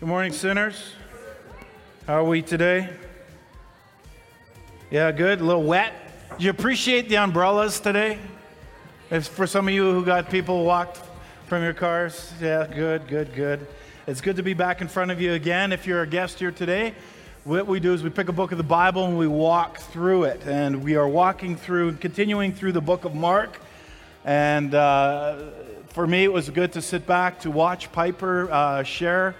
[0.00, 0.94] Good morning, sinners.
[2.06, 2.88] How are we today?
[4.90, 5.42] Yeah, good.
[5.42, 5.92] A little wet.
[6.38, 8.18] Do you appreciate the umbrellas today?
[9.10, 11.02] If for some of you who got people walked
[11.48, 13.66] from your cars, yeah, good, good, good.
[14.06, 15.70] It's good to be back in front of you again.
[15.70, 16.94] If you're a guest here today,
[17.44, 20.24] what we do is we pick a book of the Bible and we walk through
[20.24, 20.40] it.
[20.46, 23.60] And we are walking through, continuing through the book of Mark.
[24.24, 25.50] And uh,
[25.88, 29.34] for me, it was good to sit back to watch Piper uh, share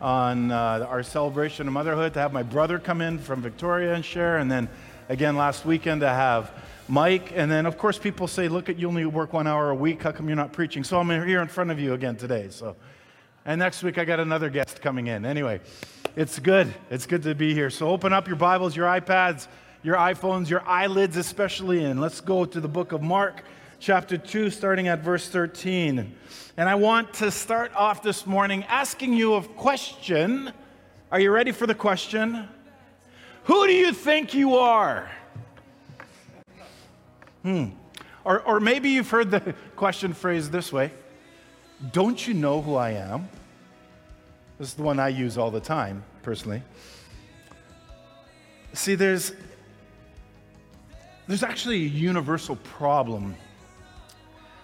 [0.00, 4.04] on uh, our celebration of motherhood, to have my brother come in from Victoria and
[4.04, 4.68] share, and then
[5.08, 6.52] again last weekend to have
[6.88, 7.32] Mike.
[7.34, 10.02] And then, of course, people say, Look at you only work one hour a week.
[10.02, 10.84] How come you're not preaching?
[10.84, 12.48] So I'm here in front of you again today.
[12.50, 12.76] So,
[13.44, 15.24] And next week, I got another guest coming in.
[15.24, 15.60] Anyway,
[16.16, 16.72] it's good.
[16.90, 17.70] It's good to be here.
[17.70, 19.46] So open up your Bibles, your iPads,
[19.82, 23.44] your iPhones, your eyelids, especially, and let's go to the book of Mark,
[23.80, 26.14] chapter 2, starting at verse 13.
[26.56, 30.52] And I want to start off this morning asking you a question.
[31.12, 32.48] Are you ready for the question?
[33.44, 35.10] Who do you think you are?
[37.42, 37.66] Hmm.
[38.24, 40.92] Or, or maybe you've heard the question phrased this way
[41.92, 43.28] Don't you know who I am?
[44.58, 46.62] This is the one I use all the time, personally.
[48.72, 49.32] See, there's,
[51.28, 53.36] there's actually a universal problem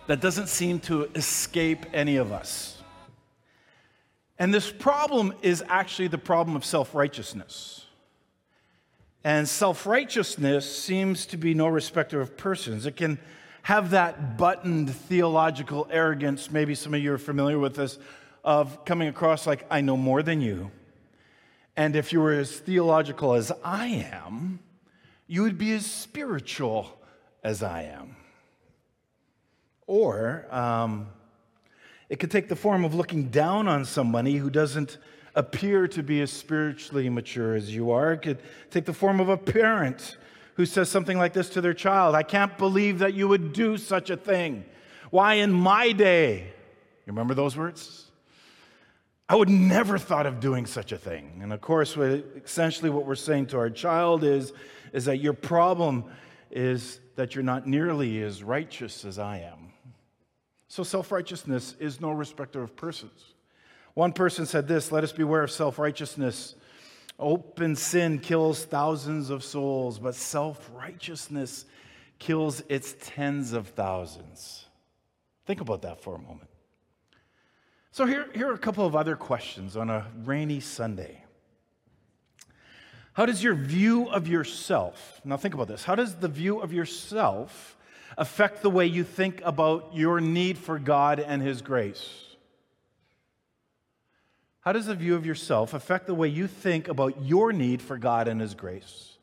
[0.07, 2.83] that doesn't seem to escape any of us.
[4.39, 7.87] And this problem is actually the problem of self righteousness.
[9.23, 12.87] And self righteousness seems to be no respecter of persons.
[12.87, 13.19] It can
[13.63, 17.99] have that buttoned theological arrogance, maybe some of you are familiar with this,
[18.45, 20.71] of coming across like, I know more than you.
[21.75, 24.61] And if you were as theological as I am,
[25.27, 26.99] you would be as spiritual
[27.43, 28.17] as I am.
[29.87, 31.09] Or um,
[32.09, 34.99] it could take the form of looking down on somebody who doesn't
[35.35, 38.13] appear to be as spiritually mature as you are.
[38.13, 38.39] It could
[38.71, 40.17] take the form of a parent
[40.55, 43.77] who says something like this to their child I can't believe that you would do
[43.77, 44.65] such a thing.
[45.11, 48.11] Why, in my day, you remember those words?
[49.29, 51.41] I would never thought of doing such a thing.
[51.43, 54.53] And of course, essentially what we're saying to our child is,
[54.93, 56.05] is that your problem
[56.51, 59.64] is that you're not nearly as righteous as I am.
[60.75, 63.35] So self righteousness is no respecter of persons.
[63.95, 66.57] One person said this let us beware of self righteousness.
[67.17, 71.65] Open sin kills thousands of souls, but self righteousness
[72.19, 74.65] kills its tens of thousands.
[75.47, 76.51] Think about that for a moment.
[77.93, 81.23] So, here, here are a couple of other questions on a rainy Sunday.
[83.13, 86.73] How does your view of yourself, now think about this, how does the view of
[86.73, 87.74] yourself
[88.17, 92.09] affect the way you think about your need for God and His grace?
[94.61, 97.99] How does the view of yourself affect the way you think about your need for
[97.99, 99.19] God and His grace?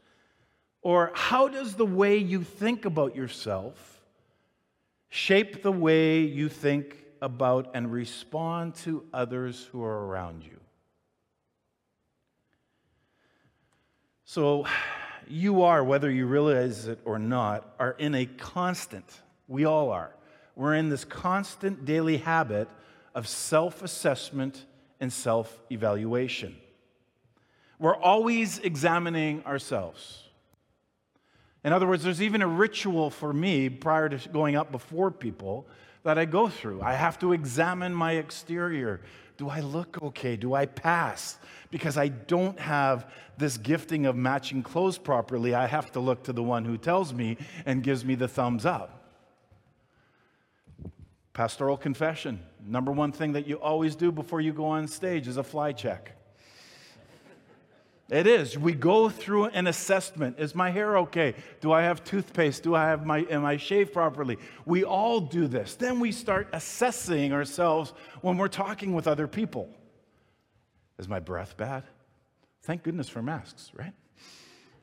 [0.81, 4.01] Or how does the way you think about yourself
[5.09, 10.59] shape the way you think about and respond to others who are around you?
[14.25, 14.65] So,
[15.27, 19.05] you are, whether you realize it or not, are in a constant,
[19.47, 20.15] we all are.
[20.55, 22.69] We're in this constant daily habit
[23.15, 24.65] of self assessment
[24.99, 26.55] and self evaluation.
[27.79, 30.23] We're always examining ourselves.
[31.63, 35.67] In other words, there's even a ritual for me prior to going up before people
[36.03, 36.81] that I go through.
[36.81, 39.01] I have to examine my exterior.
[39.41, 40.35] Do I look okay?
[40.35, 41.39] Do I pass?
[41.71, 46.31] Because I don't have this gifting of matching clothes properly, I have to look to
[46.31, 49.03] the one who tells me and gives me the thumbs up.
[51.33, 52.39] Pastoral confession.
[52.63, 55.71] Number one thing that you always do before you go on stage is a fly
[55.71, 56.15] check.
[58.11, 58.57] It is.
[58.57, 60.37] We go through an assessment.
[60.37, 61.33] Is my hair okay?
[61.61, 62.61] Do I have toothpaste?
[62.61, 64.37] Do I have my am I shaved properly?
[64.65, 65.75] We all do this.
[65.75, 69.69] Then we start assessing ourselves when we're talking with other people.
[70.99, 71.83] Is my breath bad?
[72.63, 73.93] Thank goodness for masks, right?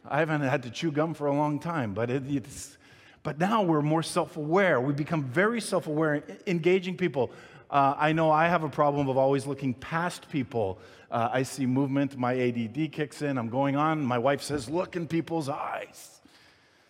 [0.07, 2.79] I haven't had to chew gum for a long time, but it, it's
[3.23, 4.81] but now we're more self aware.
[4.81, 7.31] We become very self aware, engaging people.
[7.71, 10.79] Uh, I know I have a problem of always looking past people.
[11.11, 14.03] Uh, I see movement, my ADD kicks in, I'm going on.
[14.03, 16.21] My wife says, Look in people's eyes.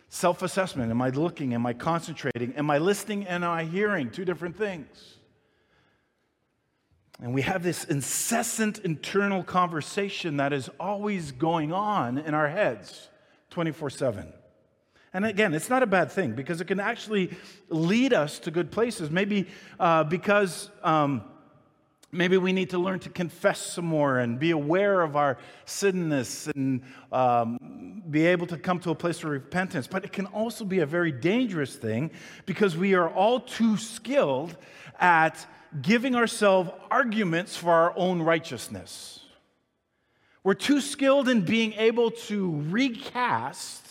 [0.08, 1.52] Self assessment Am I looking?
[1.54, 2.54] Am I concentrating?
[2.54, 3.26] Am I listening?
[3.26, 4.10] And am I hearing?
[4.10, 5.16] Two different things.
[7.20, 13.08] And we have this incessant internal conversation that is always going on in our heads
[13.50, 14.32] 24 7.
[15.18, 17.36] And again, it's not a bad thing because it can actually
[17.70, 19.10] lead us to good places.
[19.10, 19.48] Maybe
[19.80, 21.24] uh, because um,
[22.10, 25.36] Maybe we need to learn to confess some more and be aware of our
[25.66, 26.82] sinness and
[27.12, 29.86] um, be able to come to a place of repentance.
[29.86, 32.10] But it can also be a very dangerous thing
[32.46, 34.56] because we are all too skilled
[34.98, 35.46] at
[35.82, 39.20] giving ourselves arguments for our own righteousness.
[40.42, 43.87] We're too skilled in being able to recast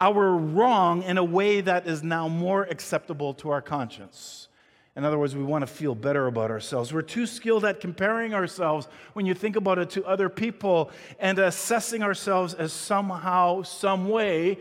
[0.00, 4.48] our wrong in a way that is now more acceptable to our conscience.
[4.96, 6.92] In other words, we want to feel better about ourselves.
[6.92, 11.38] We're too skilled at comparing ourselves, when you think about it, to other people and
[11.38, 14.58] assessing ourselves as somehow, some way,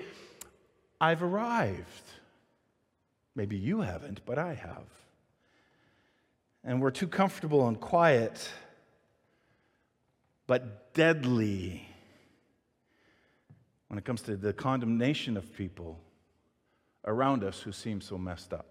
[1.01, 2.03] I've arrived.
[3.35, 4.85] Maybe you haven't, but I have.
[6.63, 8.49] And we're too comfortable and quiet,
[10.45, 11.88] but deadly
[13.89, 15.99] when it comes to the condemnation of people
[17.05, 18.65] around us who seem so messed up.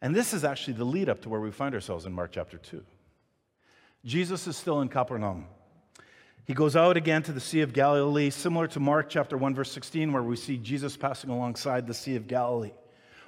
[0.00, 2.58] And this is actually the lead up to where we find ourselves in Mark chapter
[2.58, 2.84] 2.
[4.04, 5.46] Jesus is still in Capernaum.
[6.44, 9.70] He goes out again to the Sea of Galilee, similar to Mark chapter 1, verse
[9.72, 12.72] 16, where we see Jesus passing alongside the Sea of Galilee.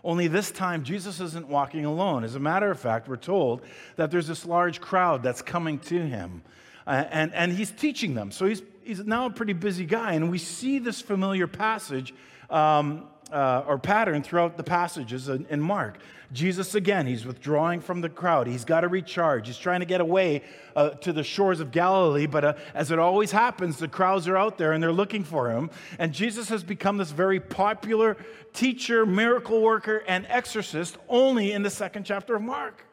[0.02, 2.24] Only this time, Jesus isn't walking alone.
[2.24, 3.60] As a matter of fact, we're told
[3.96, 6.40] that there's this large crowd that's coming to him,
[6.86, 8.30] uh, and, and he's teaching them.
[8.30, 12.14] So he's, he's now a pretty busy guy, and we see this familiar passage
[12.48, 15.98] um, uh, or pattern throughout the passages in, in Mark.
[16.32, 18.46] Jesus, again, he's withdrawing from the crowd.
[18.46, 19.48] He's got to recharge.
[19.48, 20.42] He's trying to get away
[20.76, 24.36] uh, to the shores of Galilee, but uh, as it always happens, the crowds are
[24.36, 25.70] out there and they're looking for him.
[25.98, 28.16] And Jesus has become this very popular
[28.52, 32.84] teacher, miracle worker, and exorcist only in the second chapter of Mark.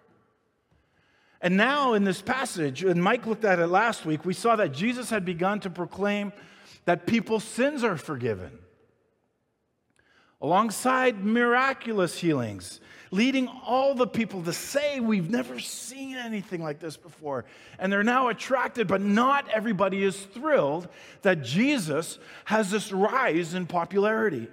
[1.42, 4.72] And now, in this passage, and Mike looked at it last week, we saw that
[4.72, 6.34] Jesus had begun to proclaim
[6.86, 8.58] that people's sins are forgiven
[10.42, 12.80] alongside miraculous healings,
[13.12, 17.46] leading all the people to say, We've never seen anything like this before.
[17.80, 20.88] And they're now attracted, but not everybody is thrilled
[21.22, 24.48] that Jesus has this rise in popularity.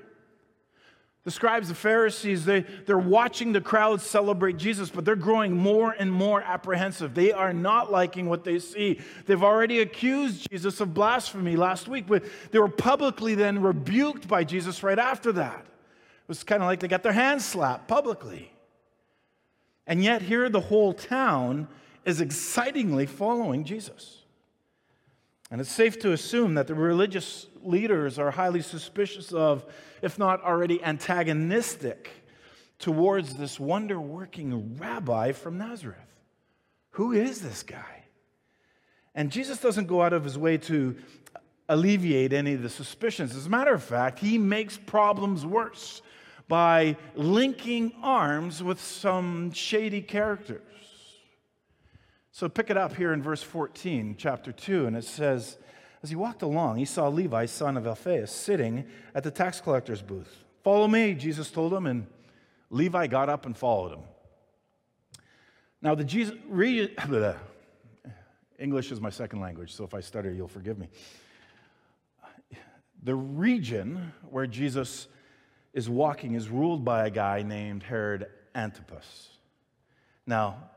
[1.24, 5.96] The scribes, the Pharisees, they, they're watching the crowd celebrate Jesus, but they're growing more
[5.98, 7.14] and more apprehensive.
[7.14, 9.00] They are not liking what they see.
[9.24, 14.44] They've already accused Jesus of blasphemy last week, but they were publicly then rebuked by
[14.44, 15.60] Jesus right after that.
[15.60, 18.52] It was kind of like they got their hands slapped publicly.
[19.86, 21.68] And yet, here the whole town
[22.04, 24.18] is excitingly following Jesus.
[25.50, 29.64] And it's safe to assume that the religious leaders are highly suspicious of,
[30.02, 32.10] if not already antagonistic,
[32.78, 35.98] towards this wonder working rabbi from Nazareth.
[36.90, 38.04] Who is this guy?
[39.14, 40.96] And Jesus doesn't go out of his way to
[41.68, 43.34] alleviate any of the suspicions.
[43.34, 46.02] As a matter of fact, he makes problems worse
[46.48, 50.60] by linking arms with some shady characters.
[52.32, 55.56] So pick it up here in verse 14, chapter 2, and it says,
[56.04, 58.84] As he walked along, he saw Levi, son of Alphaeus, sitting
[59.14, 60.44] at the tax collector's booth.
[60.62, 62.06] Follow me, Jesus told him, and
[62.68, 64.02] Levi got up and followed him.
[65.80, 66.94] Now, the Jesus, re,
[68.58, 70.88] English is my second language, so if I stutter, you'll forgive me.
[73.02, 75.08] The region where Jesus
[75.72, 79.30] is walking is ruled by a guy named Herod Antipas.
[80.26, 80.70] Now,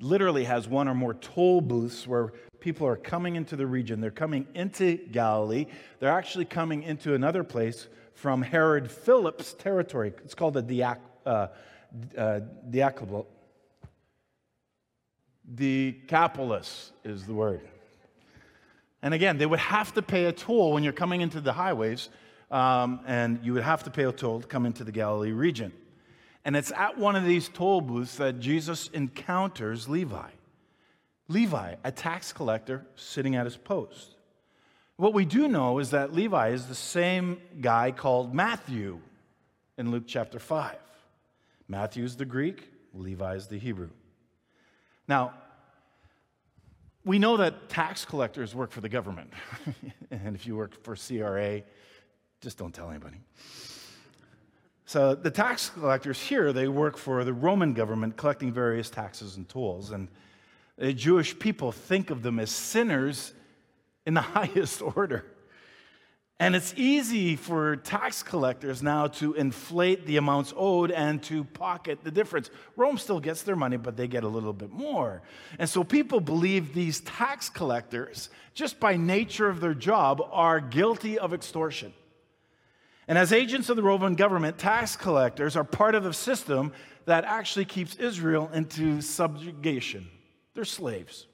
[0.00, 4.00] literally has one or more toll booths where people are coming into the region.
[4.00, 5.66] They're coming into Galilee.
[6.00, 10.12] They're actually coming into another place from Herod Philip's territory.
[10.24, 11.48] It's called the Diac- uh,
[12.16, 12.40] uh,
[15.54, 17.60] Decapolis is the word.
[19.02, 22.08] And again, they would have to pay a toll when you're coming into the highways
[22.50, 25.72] um, and you would have to pay a toll to come into the Galilee region.
[26.44, 30.28] And it's at one of these toll booths that Jesus encounters Levi.
[31.28, 34.16] Levi, a tax collector sitting at his post.
[34.96, 39.00] What we do know is that Levi is the same guy called Matthew
[39.78, 40.76] in Luke chapter 5.
[41.66, 43.90] Matthew is the Greek, Levi is the Hebrew.
[45.08, 45.34] Now,
[47.04, 49.32] we know that tax collectors work for the government.
[50.10, 51.62] and if you work for CRA,
[52.40, 53.16] just don't tell anybody.
[54.86, 59.48] So the tax collectors here, they work for the Roman government collecting various taxes and
[59.48, 59.90] tolls.
[59.90, 60.08] And
[60.76, 63.32] the Jewish people think of them as sinners
[64.04, 65.24] in the highest order.
[66.40, 72.00] And it's easy for tax collectors now to inflate the amounts owed and to pocket
[72.02, 72.50] the difference.
[72.76, 75.22] Rome still gets their money, but they get a little bit more.
[75.60, 81.20] And so people believe these tax collectors, just by nature of their job, are guilty
[81.20, 81.94] of extortion.
[83.06, 86.72] And as agents of the Roman government, tax collectors are part of the system
[87.04, 90.08] that actually keeps Israel into subjugation.
[90.54, 91.26] They're slaves.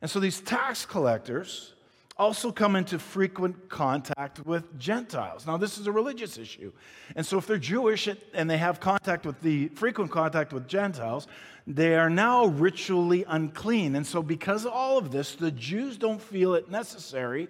[0.00, 1.72] And so these tax collectors
[2.18, 5.46] also come into frequent contact with Gentiles.
[5.46, 6.72] Now, this is a religious issue.
[7.14, 11.26] And so, if they're Jewish and they have contact with the frequent contact with Gentiles,
[11.66, 13.96] they are now ritually unclean.
[13.96, 17.48] And so, because of all of this, the Jews don't feel it necessary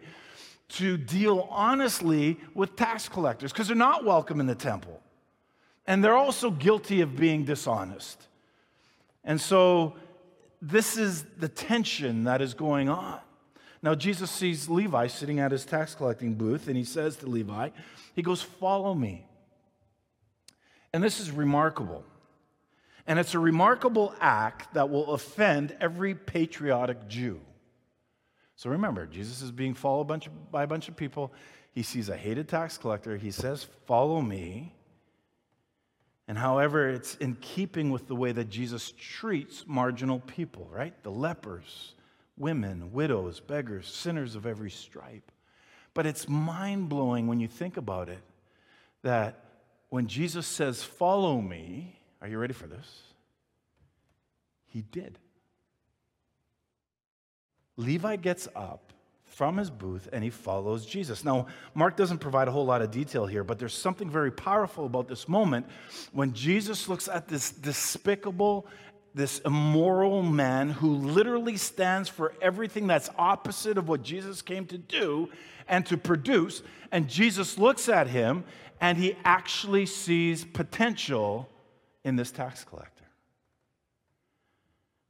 [0.69, 5.01] to deal honestly with tax collectors because they're not welcome in the temple.
[5.87, 8.27] And they're also guilty of being dishonest.
[9.25, 9.95] And so,
[10.61, 13.21] this is the tension that is going on.
[13.83, 17.71] Now, Jesus sees Levi sitting at his tax collecting booth, and he says to Levi,
[18.15, 19.27] He goes, Follow me.
[20.93, 22.05] And this is remarkable.
[23.07, 27.41] And it's a remarkable act that will offend every patriotic Jew.
[28.57, 30.05] So remember, Jesus is being followed
[30.51, 31.33] by a bunch of people.
[31.73, 33.17] He sees a hated tax collector.
[33.17, 34.73] He says, Follow me.
[36.27, 40.95] And however, it's in keeping with the way that Jesus treats marginal people, right?
[41.05, 41.95] The lepers,
[42.37, 45.31] women, widows, beggars, sinners of every stripe.
[45.95, 48.23] But it's mind blowing when you think about it
[49.03, 49.45] that
[49.91, 53.03] when Jesus says, Follow me, are you ready for this?
[54.67, 55.19] He did.
[57.76, 58.92] Levi gets up
[59.25, 61.25] from his booth and he follows Jesus.
[61.25, 64.87] Now, Mark doesn't provide a whole lot of detail here, but there's something very powerful
[64.87, 65.66] about this moment
[66.12, 68.66] when Jesus looks at this despicable
[69.16, 74.76] this immoral man who literally stands for everything that's opposite of what Jesus came to
[74.76, 75.30] do
[75.68, 76.62] and to produce.
[76.92, 78.45] And Jesus looks at him
[78.78, 81.49] and he actually sees potential
[82.04, 82.96] in this tax collector.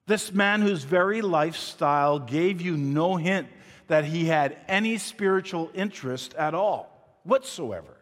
[0.07, 3.49] This man whose very lifestyle gave you no hint
[3.89, 7.97] that he had any spiritual interest at all, whatsoever.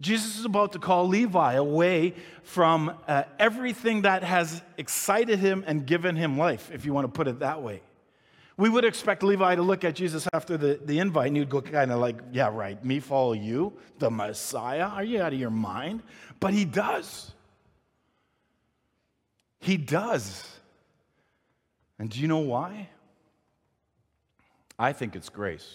[0.00, 5.86] Jesus is about to call Levi away from uh, everything that has excited him and
[5.86, 7.82] given him life, if you want to put it that way.
[8.56, 11.62] We would expect Levi to look at Jesus after the, the invite and he'd go
[11.62, 14.82] kind of like, Yeah, right, me follow you, the Messiah?
[14.86, 16.02] Are you out of your mind?
[16.40, 17.32] But he does.
[19.60, 20.57] He does.
[21.98, 22.88] And do you know why?
[24.78, 25.68] I think it's grace.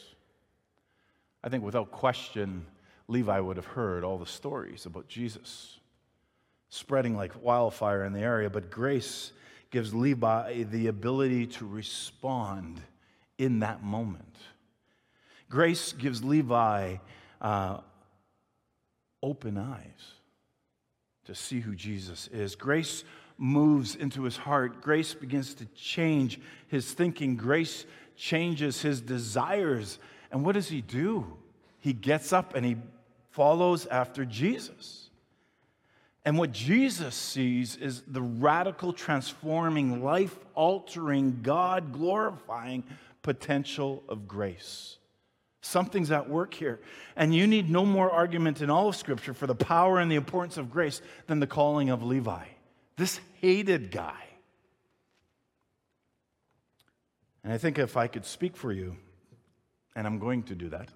[1.44, 2.66] I think without question,
[3.08, 5.80] Levi would have heard all the stories about Jesus
[6.70, 9.32] spreading like wildfire in the area, but grace
[9.70, 12.82] gives Levi the ability to respond
[13.38, 14.38] in that moment.
[15.50, 16.96] Grace gives Levi
[17.42, 17.78] uh,
[19.22, 20.14] open eyes
[21.26, 22.56] to see who Jesus is.
[22.56, 23.04] Grace
[23.38, 24.82] moves into his heart.
[24.82, 27.36] Grace begins to change his thinking.
[27.36, 27.86] Grace
[28.16, 30.00] changes his desires.
[30.32, 31.26] And what does he do?
[31.80, 32.78] He gets up and he
[33.32, 35.10] follows after Jesus.
[36.26, 42.84] And what Jesus sees is the radical, transforming, life altering, God glorifying
[43.22, 44.98] potential of grace.
[45.62, 46.80] Something's at work here.
[47.16, 50.16] And you need no more argument in all of Scripture for the power and the
[50.16, 52.46] importance of grace than the calling of Levi,
[52.96, 54.24] this hated guy.
[57.44, 58.96] And I think if I could speak for you,
[59.96, 60.90] and I'm going to do that.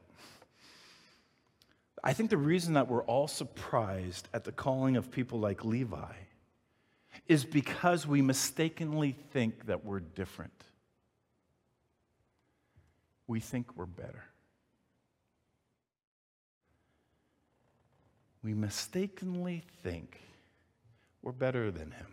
[2.04, 6.13] I think the reason that we're all surprised at the calling of people like Levi
[7.27, 10.54] is because we mistakenly think that we're different.
[13.27, 14.24] We think we're better.
[18.44, 20.22] We mistakenly think
[21.27, 22.07] we're better than him.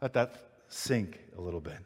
[0.00, 0.36] Let that
[0.68, 1.80] sink a little bit.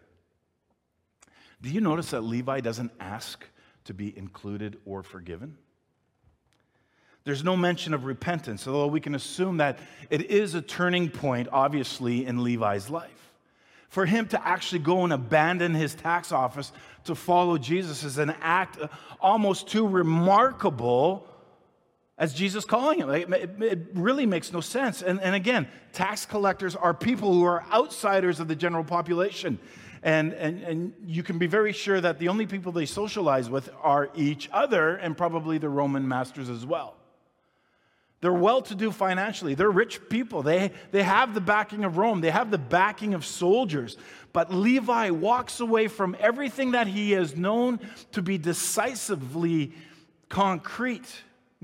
[1.62, 3.42] Do you notice that Levi doesn't ask
[3.84, 5.56] to be included or forgiven?
[7.24, 9.78] There's no mention of repentance, although we can assume that
[10.10, 13.32] it is a turning point, obviously, in Levi's life.
[13.88, 16.72] For him to actually go and abandon his tax office
[17.04, 18.76] to follow Jesus is an act
[19.18, 21.26] almost too remarkable
[22.22, 23.10] as Jesus calling him.
[23.10, 25.02] It, really makes no sense.
[25.02, 29.58] And, and again, tax collectors are people who are outsiders of the general population.
[30.04, 33.70] And, and, and you can be very sure that the only people they socialize with
[33.82, 36.94] are each other and probably the Roman masters as well.
[38.20, 39.56] They're well to do financially.
[39.56, 40.44] They're rich people.
[40.44, 43.96] They, they have the backing of Rome, they have the backing of soldiers.
[44.32, 47.80] But Levi walks away from everything that he has known
[48.12, 49.72] to be decisively
[50.28, 51.12] concrete.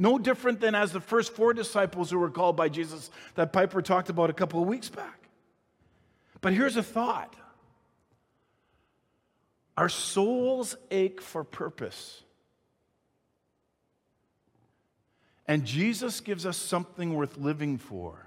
[0.01, 3.83] No different than as the first four disciples who were called by Jesus that Piper
[3.83, 5.29] talked about a couple of weeks back.
[6.41, 7.35] But here's a thought
[9.77, 12.23] our souls ache for purpose.
[15.47, 18.25] And Jesus gives us something worth living for,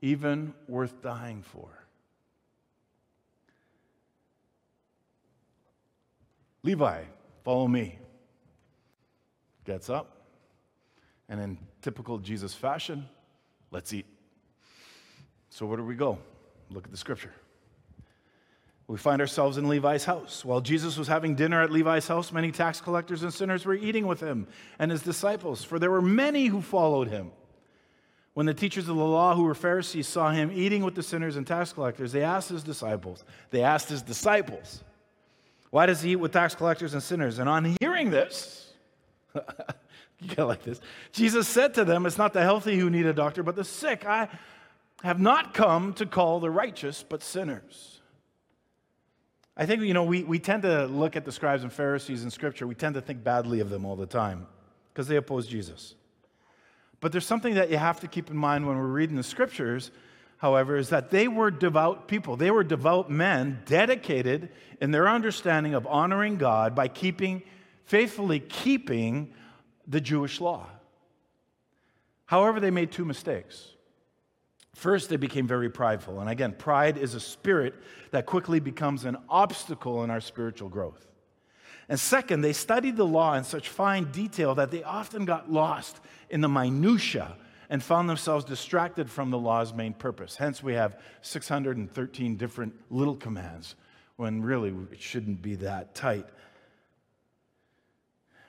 [0.00, 1.68] even worth dying for.
[6.62, 7.02] Levi,
[7.44, 7.98] follow me.
[9.64, 10.19] Gets up,
[11.30, 13.08] and in typical Jesus fashion,
[13.70, 14.04] let's eat.
[15.48, 16.18] So, where do we go?
[16.70, 17.32] Look at the scripture.
[18.86, 20.44] We find ourselves in Levi's house.
[20.44, 24.06] While Jesus was having dinner at Levi's house, many tax collectors and sinners were eating
[24.06, 24.48] with him
[24.80, 27.30] and his disciples, for there were many who followed him.
[28.34, 31.36] When the teachers of the law, who were Pharisees, saw him eating with the sinners
[31.36, 34.82] and tax collectors, they asked his disciples, they asked his disciples,
[35.70, 37.38] why does he eat with tax collectors and sinners?
[37.38, 38.72] And on hearing this,
[40.36, 40.80] you like this,
[41.12, 44.04] Jesus said to them, It's not the healthy who need a doctor, but the sick.
[44.06, 44.28] I
[45.02, 48.00] have not come to call the righteous, but sinners.
[49.56, 52.30] I think, you know, we, we tend to look at the scribes and Pharisees in
[52.30, 54.46] Scripture, we tend to think badly of them all the time
[54.92, 55.94] because they oppose Jesus.
[57.00, 59.90] But there's something that you have to keep in mind when we're reading the Scriptures
[60.40, 62.34] however, is that they were devout people.
[62.34, 64.48] They were devout men dedicated
[64.80, 67.42] in their understanding of honoring God by keeping,
[67.84, 69.34] faithfully keeping
[69.90, 70.66] the Jewish law.
[72.26, 73.72] However, they made two mistakes.
[74.74, 76.20] First, they became very prideful.
[76.20, 77.74] And again, pride is a spirit
[78.12, 81.06] that quickly becomes an obstacle in our spiritual growth.
[81.88, 85.98] And second, they studied the law in such fine detail that they often got lost
[86.30, 87.36] in the minutiae
[87.68, 90.36] and found themselves distracted from the law's main purpose.
[90.36, 93.74] Hence, we have 613 different little commands
[94.16, 96.26] when really it shouldn't be that tight.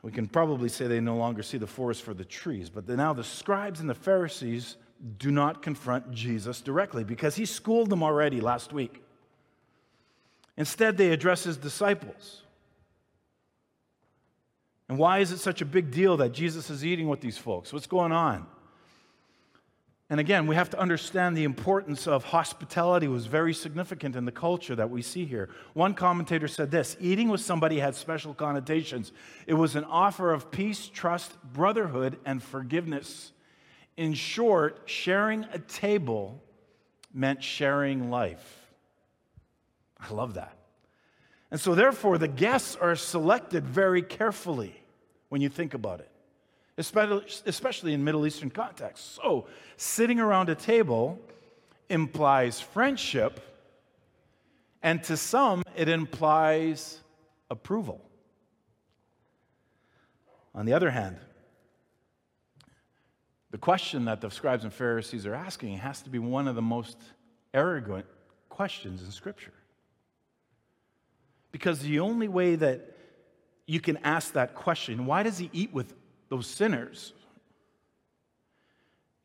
[0.01, 3.13] We can probably say they no longer see the forest for the trees, but now
[3.13, 4.77] the scribes and the Pharisees
[5.17, 9.03] do not confront Jesus directly because he schooled them already last week.
[10.57, 12.43] Instead, they address his disciples.
[14.89, 17.71] And why is it such a big deal that Jesus is eating with these folks?
[17.71, 18.45] What's going on?
[20.11, 24.31] And again, we have to understand the importance of hospitality was very significant in the
[24.31, 25.47] culture that we see here.
[25.73, 29.13] One commentator said this eating with somebody had special connotations.
[29.47, 33.31] It was an offer of peace, trust, brotherhood, and forgiveness.
[33.95, 36.43] In short, sharing a table
[37.13, 38.73] meant sharing life.
[39.97, 40.57] I love that.
[41.51, 44.75] And so, therefore, the guests are selected very carefully
[45.29, 46.10] when you think about it
[46.81, 49.19] especially in Middle Eastern contexts.
[49.21, 51.19] So, sitting around a table
[51.89, 53.39] implies friendship,
[54.81, 56.99] and to some, it implies
[57.49, 58.01] approval.
[60.53, 61.17] On the other hand,
[63.51, 66.61] the question that the scribes and Pharisees are asking has to be one of the
[66.61, 66.97] most
[67.53, 68.05] arrogant
[68.49, 69.53] questions in Scripture.
[71.51, 72.95] Because the only way that
[73.65, 75.93] you can ask that question, why does he eat with
[76.31, 77.11] those sinners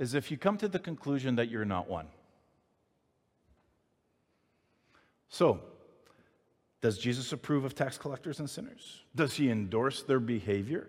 [0.01, 2.09] is if you come to the conclusion that you're not one.
[5.29, 5.61] So,
[6.81, 9.03] does Jesus approve of tax collectors and sinners?
[9.15, 10.89] Does he endorse their behavior?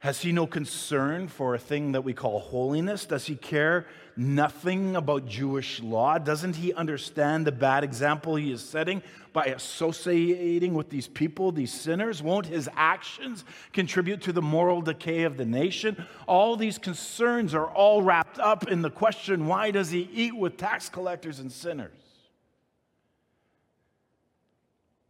[0.00, 3.06] Has he no concern for a thing that we call holiness?
[3.06, 6.18] Does he care nothing about Jewish law?
[6.18, 11.72] Doesn't he understand the bad example he is setting by associating with these people, these
[11.72, 12.22] sinners?
[12.22, 16.04] Won't his actions contribute to the moral decay of the nation?
[16.26, 20.58] All these concerns are all wrapped up in the question why does he eat with
[20.58, 21.90] tax collectors and sinners?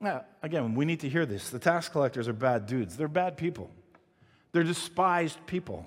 [0.00, 1.50] Now, again, we need to hear this.
[1.50, 3.72] The tax collectors are bad dudes, they're bad people.
[4.52, 5.86] They're despised people.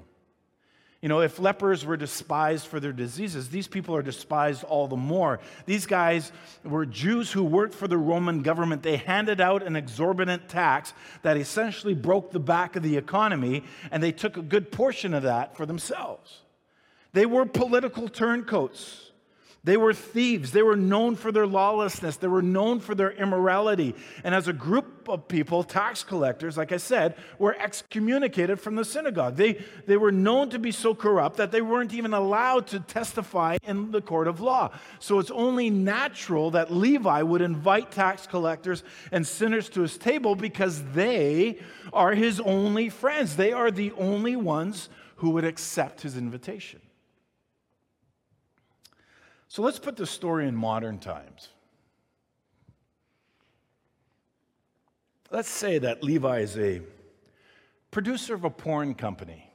[1.02, 4.98] You know, if lepers were despised for their diseases, these people are despised all the
[4.98, 5.40] more.
[5.66, 6.34] These guys
[6.66, 8.84] were Jews who worked for the Roman government.
[8.84, 14.04] They handed out an exorbitant tax that essentially broke the back of the economy, and
[14.04, 16.42] they took a good portion of that for themselves.
[17.14, 19.09] They were political turncoats.
[19.64, 20.52] They were thieves.
[20.52, 22.16] They were known for their lawlessness.
[22.16, 23.94] They were known for their immorality.
[24.24, 28.86] And as a group of people, tax collectors, like I said, were excommunicated from the
[28.86, 29.36] synagogue.
[29.36, 33.58] They, they were known to be so corrupt that they weren't even allowed to testify
[33.64, 34.72] in the court of law.
[35.00, 40.36] So it's only natural that Levi would invite tax collectors and sinners to his table
[40.36, 41.60] because they
[41.92, 43.36] are his only friends.
[43.36, 46.80] They are the only ones who would accept his invitation.
[49.50, 51.50] So let's put the story in modern times.
[55.32, 56.82] Let's say that Levi is a
[57.90, 59.52] producer of a porn company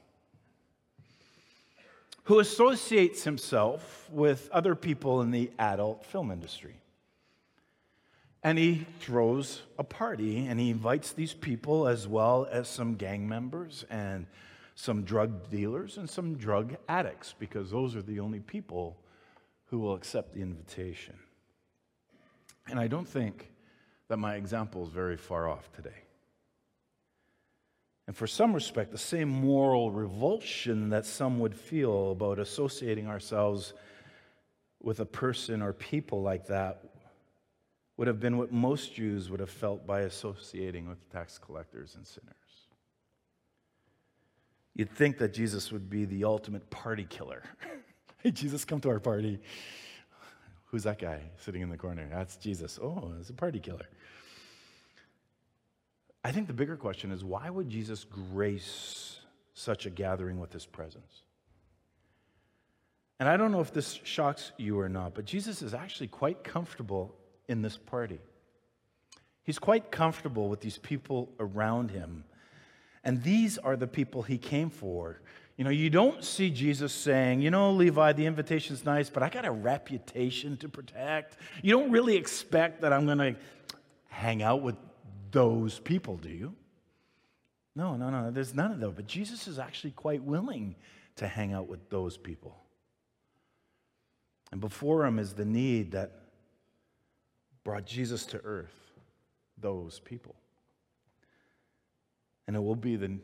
[2.25, 6.75] who associates himself with other people in the adult film industry.
[8.43, 13.29] And he throws a party and he invites these people as well as some gang
[13.29, 14.27] members and
[14.75, 18.97] some drug dealers, and some drug addicts, because those are the only people
[19.75, 21.13] who will accept the invitation.
[22.69, 23.51] And I don't think
[24.07, 26.05] that my example is very far off today.
[28.07, 33.73] And for some respect, the same moral revulsion that some would feel about associating ourselves
[34.81, 36.81] with a person or people like that
[37.97, 42.07] would have been what most Jews would have felt by associating with tax collectors and
[42.07, 42.33] sinners.
[44.73, 47.43] You'd think that Jesus would be the ultimate party killer.
[48.25, 49.39] hey, Jesus, come to our party.
[50.65, 52.07] Who's that guy sitting in the corner?
[52.11, 52.79] That's Jesus.
[52.81, 53.87] Oh, it's a party killer.
[56.23, 59.19] I think the bigger question is why would Jesus grace
[59.53, 61.21] such a gathering with his presence?
[63.19, 66.43] And I don't know if this shocks you or not, but Jesus is actually quite
[66.43, 67.15] comfortable
[67.47, 68.19] in this party.
[69.43, 72.25] He's quite comfortable with these people around him.
[73.03, 75.21] And these are the people he came for.
[75.57, 79.29] You know, you don't see Jesus saying, you know, Levi, the invitation's nice, but I
[79.29, 81.37] got a reputation to protect.
[81.61, 83.35] You don't really expect that I'm going to
[84.09, 84.75] hang out with
[85.31, 86.55] those people, do you?
[87.73, 88.93] No, no, no, there's none of those.
[88.93, 90.75] But Jesus is actually quite willing
[91.17, 92.57] to hang out with those people.
[94.51, 96.11] And before him is the need that
[97.63, 98.93] brought Jesus to earth,
[99.57, 100.35] those people.
[102.47, 103.19] And it will be the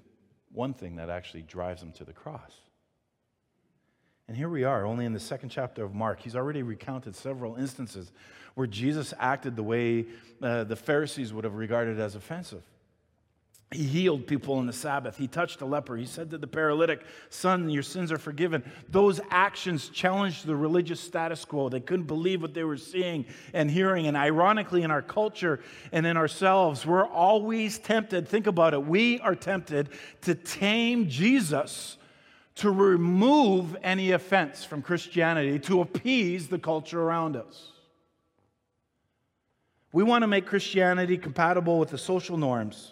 [0.54, 2.52] one thing that actually drives him to the cross.
[4.28, 6.22] And here we are, only in the second chapter of Mark.
[6.22, 8.12] He's already recounted several instances
[8.56, 10.06] where Jesus acted the way
[10.42, 12.64] uh, the Pharisees would have regarded as offensive.
[13.74, 15.16] He healed people on the Sabbath.
[15.16, 15.96] He touched a leper.
[15.96, 18.70] He said to the paralytic, Son, your sins are forgiven.
[18.90, 21.70] Those actions challenged the religious status quo.
[21.70, 24.08] They couldn't believe what they were seeing and hearing.
[24.08, 25.62] And ironically, in our culture
[25.94, 28.28] and in ourselves, we're always tempted.
[28.28, 28.86] Think about it.
[28.86, 29.88] We are tempted
[30.24, 31.96] to tame Jesus
[32.56, 37.72] to remove any offense from Christianity, to appease the culture around us.
[39.94, 42.92] We want to make Christianity compatible with the social norms.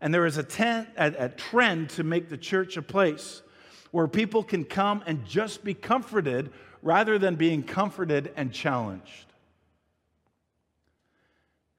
[0.00, 3.42] And there is a, ten, a, a, trend to make the church a place
[3.90, 6.50] where people can come and just be comforted
[6.82, 9.26] rather than being comforted and challenged.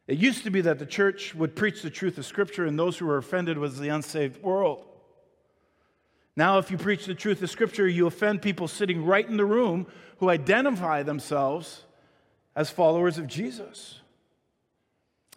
[0.08, 2.98] It used to be that the church would preach the truth of Scripture, and those
[2.98, 4.84] who were offended was the unsaved world.
[6.36, 9.46] Now, if you preach the truth of Scripture, you offend people sitting right in the
[9.46, 9.86] room
[10.18, 11.84] who identify themselves
[12.56, 14.00] as followers of Jesus.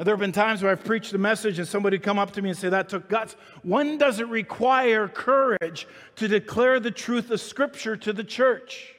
[0.05, 2.49] There have been times where I've preached a message and somebody come up to me
[2.49, 3.37] and say, That took guts.
[3.63, 5.87] One doesn't require courage
[6.17, 8.95] to declare the truth of Scripture to the church.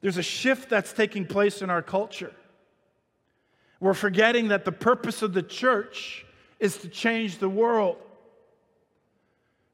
[0.00, 2.32] There's a shift that's taking place in our culture.
[3.80, 6.24] We're forgetting that the purpose of the church
[6.58, 7.96] is to change the world.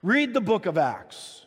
[0.02, 1.43] Read the book of Acts.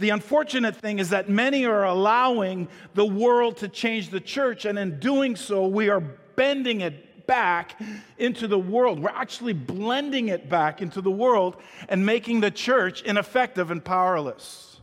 [0.00, 4.78] The unfortunate thing is that many are allowing the world to change the church, and
[4.78, 7.78] in doing so, we are bending it back
[8.16, 8.98] into the world.
[8.98, 14.80] We're actually blending it back into the world and making the church ineffective and powerless.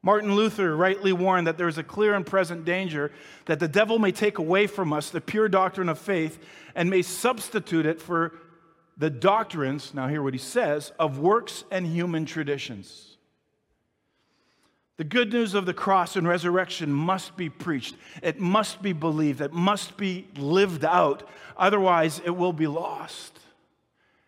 [0.00, 3.10] Martin Luther rightly warned that there is a clear and present danger
[3.46, 6.38] that the devil may take away from us the pure doctrine of faith
[6.76, 8.32] and may substitute it for
[8.96, 13.16] the doctrines, now hear what he says, of works and human traditions.
[14.96, 17.96] The good news of the cross and resurrection must be preached.
[18.22, 19.40] It must be believed.
[19.40, 21.28] It must be lived out.
[21.56, 23.40] Otherwise, it will be lost.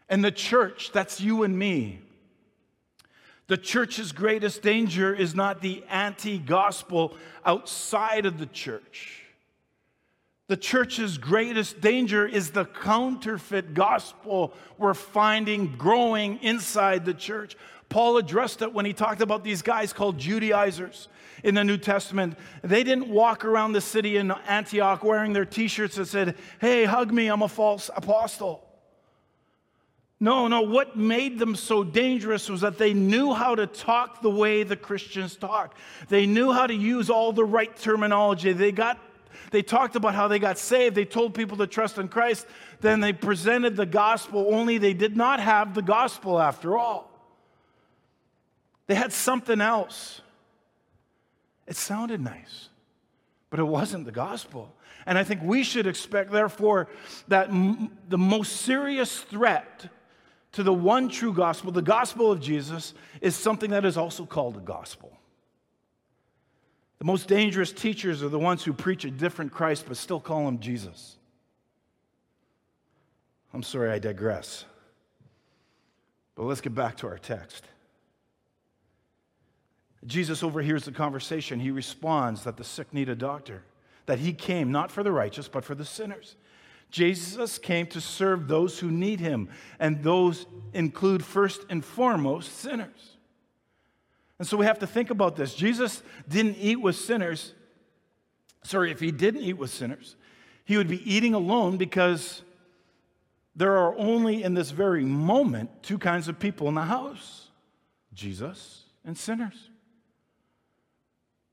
[0.09, 2.01] And the church, that's you and me.
[3.47, 9.26] The church's greatest danger is not the anti gospel outside of the church.
[10.49, 17.57] The church's greatest danger is the counterfeit gospel we're finding growing inside the church.
[17.89, 21.09] Paul addressed it when he talked about these guys called Judaizers
[21.43, 22.37] in the New Testament.
[22.63, 26.85] They didn't walk around the city in Antioch wearing their t shirts that said, Hey,
[26.85, 28.63] hug me, I'm a false apostle.
[30.19, 34.31] No, no, what made them so dangerous was that they knew how to talk the
[34.31, 35.77] way the Christians talk.
[36.09, 38.53] They knew how to use all the right terminology.
[38.53, 38.99] They got
[39.51, 40.95] they talked about how they got saved.
[40.95, 42.47] They told people to trust in Christ.
[42.81, 47.11] Then they presented the gospel, only they did not have the gospel after all.
[48.87, 50.21] They had something else.
[51.67, 52.69] It sounded nice,
[53.51, 54.73] but it wasn't the gospel.
[55.05, 56.89] And I think we should expect, therefore,
[57.29, 59.89] that m- the most serious threat
[60.53, 64.55] to the one true gospel, the gospel of Jesus, is something that is also called
[64.55, 65.13] the gospel.
[66.99, 70.49] The most dangerous teachers are the ones who preach a different Christ but still call
[70.49, 71.17] him Jesus.
[73.53, 74.65] I'm sorry I digress.
[76.35, 77.65] But let's get back to our text.
[80.07, 81.59] Jesus overhears the conversation.
[81.59, 83.63] He responds that the sick need a doctor,
[84.07, 86.37] that he came not for the righteous, but for the sinners.
[86.91, 89.49] Jesus came to serve those who need him,
[89.81, 93.16] and those include first and foremost sinners.
[94.39, 95.55] And so we have to think about this.
[95.55, 97.55] Jesus didn't eat with sinners.
[98.63, 100.17] Sorry, if he didn't eat with sinners,
[100.65, 102.43] he would be eating alone because
[103.55, 107.49] there are only in this very moment two kinds of people in the house
[108.13, 109.71] Jesus and sinners.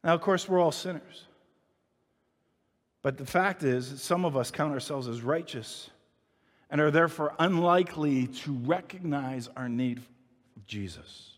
[0.03, 1.25] Now, of course, we're all sinners.
[3.01, 5.89] But the fact is, some of us count ourselves as righteous
[6.69, 9.99] and are therefore unlikely to recognize our need
[10.55, 11.32] of Jesus.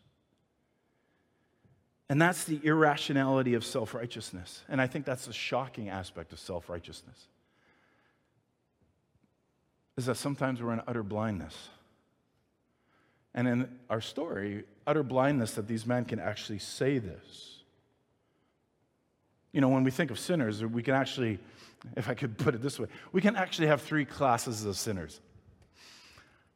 [2.09, 4.63] And that's the irrationality of self righteousness.
[4.69, 7.27] And I think that's a shocking aspect of self righteousness.
[9.97, 11.69] Is that sometimes we're in utter blindness.
[13.33, 17.63] And in our story, utter blindness that these men can actually say this.
[19.51, 21.39] You know, when we think of sinners, we can actually
[21.95, 25.19] if I could put it this way, we can actually have three classes of sinners.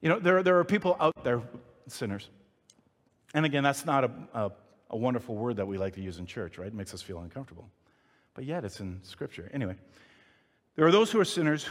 [0.01, 1.41] You know, there, there are people out there,
[1.87, 2.29] sinners.
[3.33, 4.51] And again, that's not a, a,
[4.89, 6.67] a wonderful word that we like to use in church, right?
[6.67, 7.69] It makes us feel uncomfortable.
[8.33, 9.49] But yet, it's in Scripture.
[9.53, 9.75] Anyway,
[10.75, 11.67] there are those who are sinners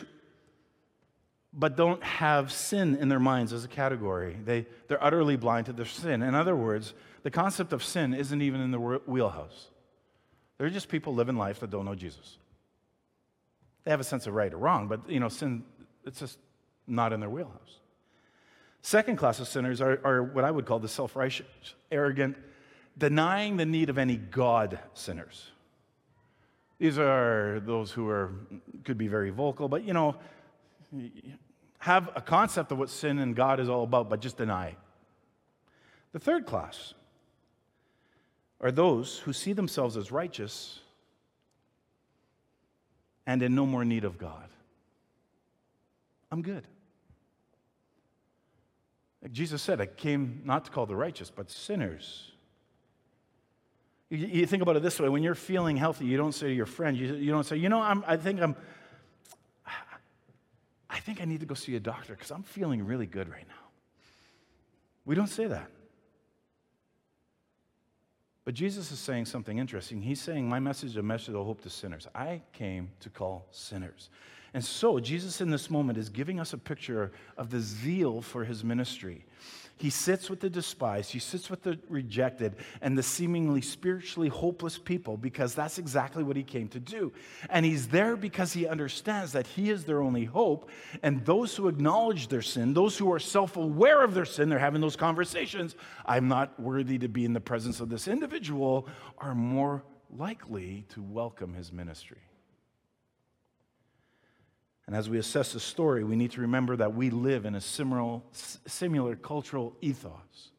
[1.52, 4.36] but don't have sin in their minds as a category.
[4.44, 6.22] They, they're utterly blind to their sin.
[6.22, 9.68] In other words, the concept of sin isn't even in the wheelhouse.
[10.58, 12.36] They're just people living life that don't know Jesus.
[13.84, 15.64] They have a sense of right or wrong, but you know, sin,
[16.04, 16.38] it's just
[16.86, 17.80] not in their wheelhouse.
[18.82, 21.46] Second class of sinners are, are what I would call the self righteous,
[21.90, 22.36] arrogant,
[22.98, 25.50] denying the need of any God sinners.
[26.78, 28.32] These are those who are,
[28.84, 30.16] could be very vocal, but you know,
[31.78, 34.76] have a concept of what sin and God is all about, but just deny.
[36.12, 36.94] The third class
[38.60, 40.80] are those who see themselves as righteous
[43.26, 44.48] and in no more need of God.
[46.30, 46.66] I'm good.
[49.22, 52.32] Like Jesus said, I came not to call the righteous, but sinners.
[54.10, 56.54] You, you, think about it this way when you're feeling healthy, you don't say to
[56.54, 58.56] your friend, you, you don't say, you know, I'm, I think I'm,
[60.88, 63.46] I think I need to go see a doctor because I'm feeling really good right
[63.46, 63.54] now.
[65.04, 65.70] We don't say that.
[68.44, 70.00] But Jesus is saying something interesting.
[70.00, 72.08] He's saying, My message is a message of hope to sinners.
[72.14, 74.08] I came to call sinners.
[74.54, 78.44] And so, Jesus in this moment is giving us a picture of the zeal for
[78.44, 79.26] his ministry.
[79.78, 84.76] He sits with the despised, he sits with the rejected, and the seemingly spiritually hopeless
[84.76, 87.12] people because that's exactly what he came to do.
[87.48, 90.68] And he's there because he understands that he is their only hope.
[91.02, 94.58] And those who acknowledge their sin, those who are self aware of their sin, they're
[94.58, 98.88] having those conversations I'm not worthy to be in the presence of this individual,
[99.18, 102.27] are more likely to welcome his ministry.
[104.88, 107.60] And as we assess the story, we need to remember that we live in a
[107.60, 110.50] similar, similar cultural ethos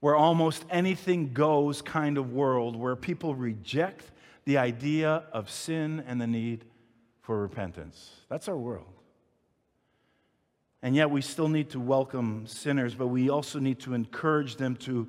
[0.00, 4.12] where almost anything goes kind of world where people reject
[4.46, 6.64] the idea of sin and the need
[7.20, 8.12] for repentance.
[8.30, 8.94] That's our world.
[10.82, 14.74] And yet we still need to welcome sinners, but we also need to encourage them
[14.76, 15.06] to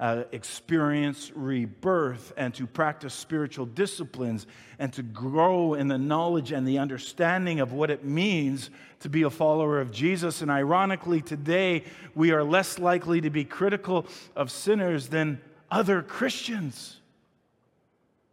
[0.00, 4.46] uh, experience rebirth and to practice spiritual disciplines
[4.78, 9.22] and to grow in the knowledge and the understanding of what it means to be
[9.22, 10.40] a follower of Jesus.
[10.40, 11.84] And ironically, today
[12.14, 15.38] we are less likely to be critical of sinners than
[15.70, 16.96] other Christians.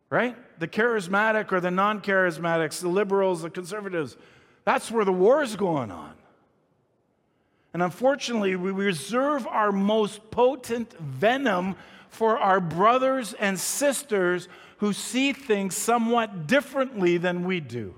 [0.10, 0.38] Right?
[0.60, 4.15] The charismatic or the non charismatics, the liberals, the conservatives.
[4.63, 6.13] That's where the war is going on.
[7.78, 11.76] And unfortunately, we reserve our most potent venom
[12.10, 17.94] for our brothers and sisters who see things somewhat differently than we do.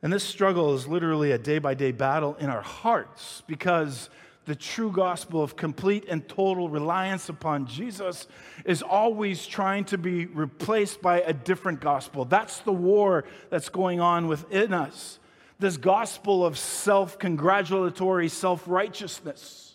[0.00, 4.08] And this struggle is literally a day by day battle in our hearts because
[4.46, 8.26] the true gospel of complete and total reliance upon Jesus
[8.64, 12.24] is always trying to be replaced by a different gospel.
[12.24, 15.18] That's the war that's going on within us
[15.64, 19.74] this gospel of self congratulatory self righteousness.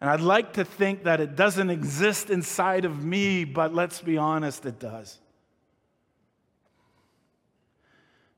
[0.00, 4.18] And I'd like to think that it doesn't exist inside of me, but let's be
[4.18, 5.16] honest, it does.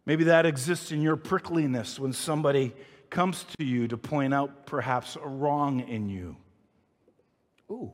[0.05, 2.75] Maybe that exists in your prickliness when somebody
[3.09, 6.37] comes to you to point out perhaps a wrong in you.
[7.71, 7.93] Ooh.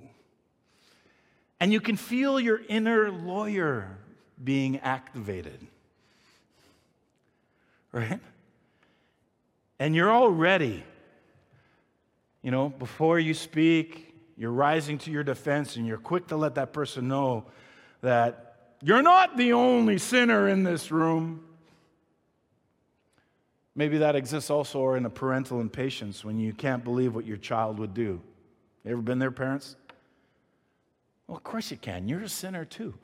[1.61, 3.99] And you can feel your inner lawyer
[4.43, 5.65] being activated.
[7.93, 8.21] Right?
[9.79, 10.85] And you're already,
[12.43, 16.55] you know, before you speak, you're rising to your defense and you're quick to let
[16.55, 17.47] that person know
[18.03, 21.45] that you're not the only sinner in this room.
[23.75, 27.79] Maybe that exists also in a parental impatience when you can't believe what your child
[27.79, 28.21] would do.
[28.85, 29.77] You ever been there, parents?
[31.27, 32.09] Well, of course you can.
[32.09, 32.95] You're a sinner too.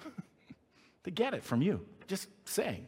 [1.04, 1.84] they get it from you.
[2.08, 2.86] Just saying.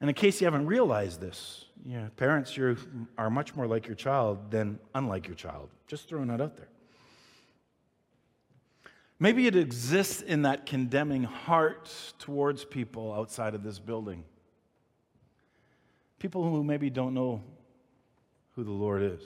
[0.00, 2.76] And in case you haven't realized this, yeah, parents you
[3.16, 5.70] are much more like your child than unlike your child.
[5.86, 6.68] Just throwing that out there.
[9.18, 14.24] Maybe it exists in that condemning heart towards people outside of this building.
[16.18, 17.42] People who maybe don't know
[18.56, 19.22] who the Lord is.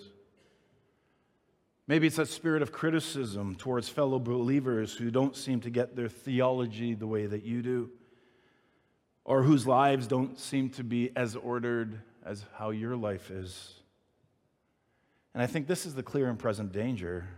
[1.87, 6.09] Maybe it's that spirit of criticism towards fellow believers who don't seem to get their
[6.09, 7.90] theology the way that you do,
[9.29, 13.75] or whose lives don't seem to be as ordered as how your life is.
[15.35, 17.29] And I think this is the clear and present danger.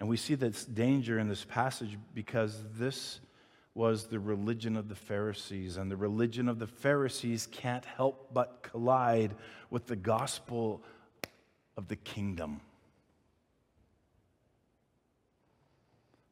[0.00, 3.20] And we see this danger in this passage because this
[3.74, 5.76] was the religion of the Pharisees.
[5.76, 9.36] And the religion of the Pharisees can't help but collide
[9.70, 10.82] with the gospel
[11.76, 12.60] of the kingdom.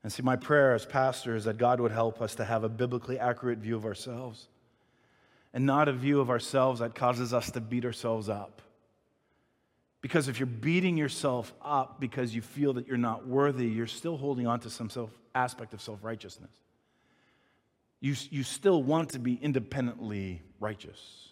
[0.02, 2.68] And see, my prayer as pastor is that God would help us to have a
[2.68, 4.48] biblically accurate view of ourselves
[5.52, 8.62] and not a view of ourselves that causes us to beat ourselves up.
[10.00, 14.16] Because if you're beating yourself up because you feel that you're not worthy, you're still
[14.16, 16.52] holding on to some self, aspect of self righteousness.
[18.00, 21.28] You, you still want to be independently righteous.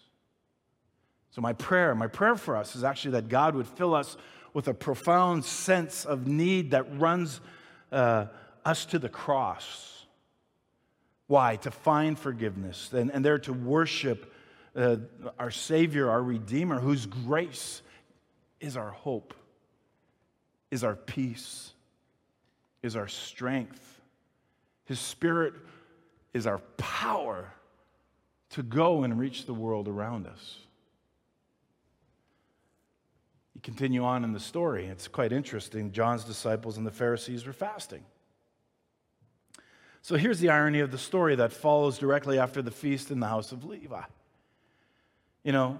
[1.31, 4.17] So, my prayer, my prayer for us is actually that God would fill us
[4.53, 7.39] with a profound sense of need that runs
[7.91, 8.25] uh,
[8.67, 10.05] us to the cross.
[11.27, 11.55] Why?
[11.57, 14.33] To find forgiveness and, and there to worship
[14.75, 14.97] uh,
[15.39, 17.81] our Savior, our Redeemer, whose grace
[18.59, 19.33] is our hope,
[20.69, 21.71] is our peace,
[22.83, 24.01] is our strength.
[24.85, 25.53] His Spirit
[26.33, 27.53] is our power
[28.51, 30.57] to go and reach the world around us.
[33.55, 34.85] You continue on in the story.
[34.85, 35.91] It's quite interesting.
[35.93, 38.03] John's disciples and the Pharisees were fasting.
[40.07, 43.27] So here's the irony of the story that follows directly after the feast in the
[43.27, 44.03] house of Levi.
[45.43, 45.79] You know,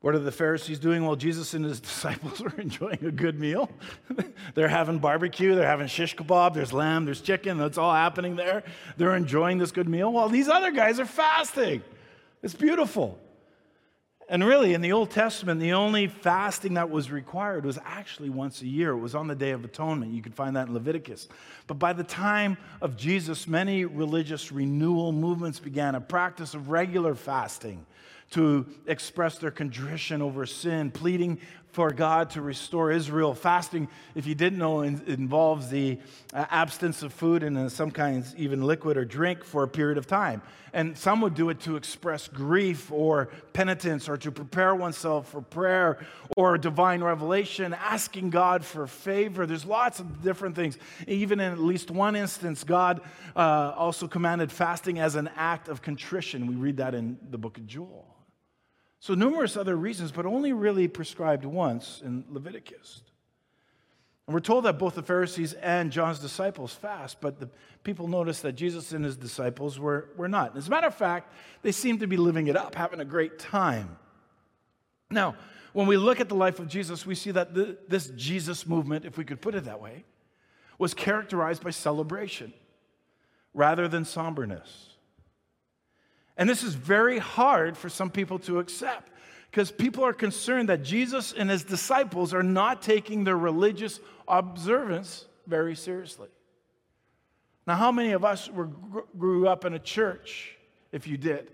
[0.00, 1.04] what are the Pharisees doing?
[1.04, 3.68] Well, Jesus and his disciples are enjoying a good meal.
[4.54, 8.64] they're having barbecue, they're having shish kebab, there's lamb, there's chicken, that's all happening there.
[8.96, 11.82] They're enjoying this good meal while these other guys are fasting.
[12.42, 13.18] It's beautiful.
[14.28, 18.60] And really, in the Old Testament, the only fasting that was required was actually once
[18.60, 18.90] a year.
[18.90, 20.12] It was on the Day of Atonement.
[20.12, 21.28] You can find that in Leviticus.
[21.68, 27.14] But by the time of Jesus, many religious renewal movements began a practice of regular
[27.14, 27.86] fasting
[28.32, 31.38] to express their contrition over sin, pleading
[31.76, 33.34] for God to restore Israel.
[33.34, 35.98] Fasting, if you didn't know, involves the
[36.32, 39.98] uh, absence of food and in some kinds even liquid or drink for a period
[39.98, 40.40] of time.
[40.72, 45.42] And some would do it to express grief or penitence or to prepare oneself for
[45.42, 45.98] prayer
[46.34, 49.44] or divine revelation, asking God for favor.
[49.44, 50.78] There's lots of different things.
[51.06, 53.02] Even in at least one instance, God
[53.36, 56.46] uh, also commanded fasting as an act of contrition.
[56.46, 58.16] We read that in the book of Joel.
[59.06, 63.02] So, numerous other reasons, but only really prescribed once in Leviticus.
[64.26, 67.48] And we're told that both the Pharisees and John's disciples fast, but the
[67.84, 70.56] people noticed that Jesus and his disciples were, were not.
[70.56, 73.38] As a matter of fact, they seemed to be living it up, having a great
[73.38, 73.96] time.
[75.08, 75.36] Now,
[75.72, 79.04] when we look at the life of Jesus, we see that the, this Jesus movement,
[79.04, 80.04] if we could put it that way,
[80.80, 82.52] was characterized by celebration
[83.54, 84.95] rather than somberness.
[86.36, 89.10] And this is very hard for some people to accept
[89.50, 95.24] because people are concerned that Jesus and his disciples are not taking their religious observance
[95.46, 96.28] very seriously.
[97.66, 98.68] Now, how many of us were,
[99.18, 100.56] grew up in a church,
[100.92, 101.50] if you did,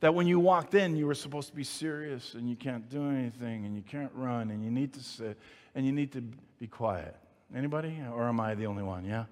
[0.00, 3.10] that when you walked in, you were supposed to be serious and you can't do
[3.10, 5.38] anything and you can't run and you need to sit
[5.74, 6.22] and you need to
[6.58, 7.14] be quiet?
[7.54, 8.00] Anybody?
[8.12, 9.04] Or am I the only one?
[9.04, 9.26] Yeah?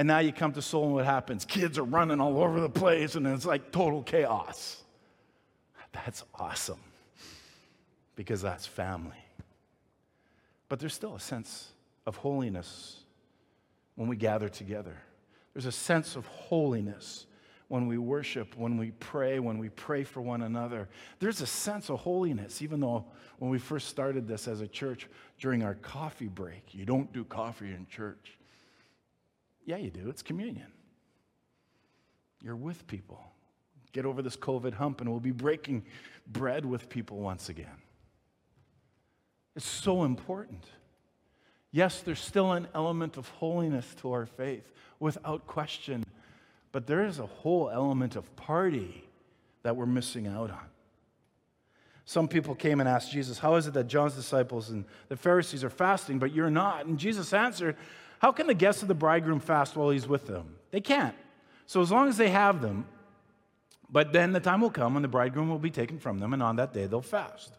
[0.00, 1.44] And now you come to Soul, and what happens?
[1.44, 4.82] Kids are running all over the place, and it's like total chaos.
[5.92, 6.80] That's awesome
[8.16, 9.22] because that's family.
[10.70, 11.72] But there's still a sense
[12.06, 13.00] of holiness
[13.96, 14.96] when we gather together.
[15.52, 17.26] There's a sense of holiness
[17.68, 20.88] when we worship, when we pray, when we pray for one another.
[21.18, 23.04] There's a sense of holiness, even though
[23.38, 27.22] when we first started this as a church during our coffee break, you don't do
[27.22, 28.38] coffee in church.
[29.70, 30.10] Yeah, you do.
[30.10, 30.66] It's communion.
[32.42, 33.22] You're with people,
[33.92, 35.84] get over this COVID hump and we'll be breaking
[36.26, 37.78] bread with people once again.
[39.54, 40.64] It's so important.
[41.70, 46.02] Yes, there's still an element of holiness to our faith, without question,
[46.72, 49.04] but there is a whole element of party
[49.62, 50.66] that we're missing out on.
[52.06, 55.62] Some people came and asked Jesus, How is it that John's disciples and the Pharisees
[55.62, 56.86] are fasting, but you're not?
[56.86, 57.76] And Jesus answered,
[58.20, 60.54] How can the guests of the bridegroom fast while he's with them?
[60.70, 61.16] They can't.
[61.66, 62.84] So as long as they have them,
[63.88, 66.42] but then the time will come when the bridegroom will be taken from them, and
[66.42, 67.52] on that day they'll fast.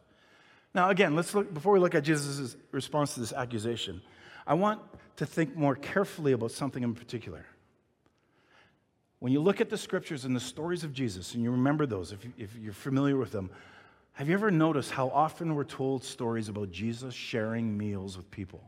[0.74, 4.02] Now, again, let's look, before we look at Jesus' response to this accusation,
[4.46, 4.82] I want
[5.18, 7.46] to think more carefully about something in particular.
[9.20, 12.12] When you look at the scriptures and the stories of Jesus, and you remember those,
[12.12, 13.50] if, you, if you're familiar with them,
[14.14, 18.64] have you ever noticed how often we're told stories about Jesus sharing meals with people?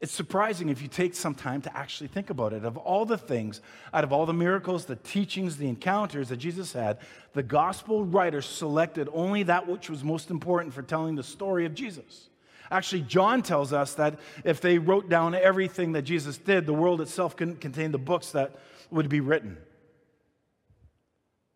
[0.00, 2.64] It's surprising if you take some time to actually think about it.
[2.64, 3.60] Of all the things,
[3.92, 6.98] out of all the miracles, the teachings, the encounters that Jesus had,
[7.32, 11.74] the gospel writers selected only that which was most important for telling the story of
[11.74, 12.28] Jesus.
[12.70, 17.00] Actually, John tells us that if they wrote down everything that Jesus did, the world
[17.00, 18.56] itself couldn't contain the books that
[18.90, 19.56] would be written.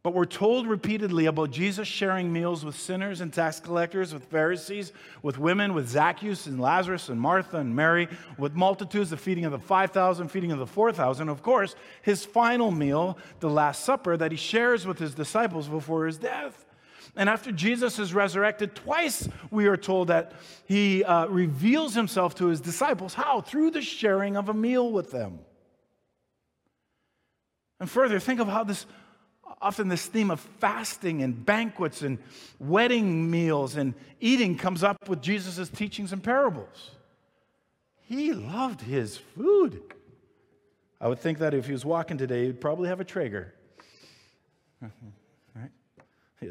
[0.03, 4.93] But we're told repeatedly about Jesus sharing meals with sinners and tax collectors, with Pharisees,
[5.23, 9.53] with women, with Zacchaeus and Lazarus and Martha and Mary, with multitudes, the feeding of
[9.53, 11.29] the 5,000, feeding of the 4,000.
[11.29, 16.07] Of course, his final meal, the Last Supper, that he shares with his disciples before
[16.07, 16.65] his death.
[17.15, 20.33] And after Jesus is resurrected, twice we are told that
[20.65, 23.15] he uh, reveals himself to his disciples.
[23.15, 23.41] How?
[23.41, 25.41] Through the sharing of a meal with them.
[27.79, 28.87] And further, think of how this
[29.63, 32.19] often this theme of fasting and banquets and
[32.59, 36.91] wedding meals and eating comes up with Jesus' teachings and parables.
[38.03, 39.81] He loved his food.
[41.01, 43.55] I would think that if he was walking today, he'd probably have a Traeger.
[45.55, 45.71] right?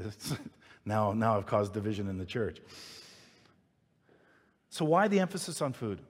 [0.85, 2.61] now, now I've caused division in the church.
[4.69, 6.01] So, why the emphasis on food?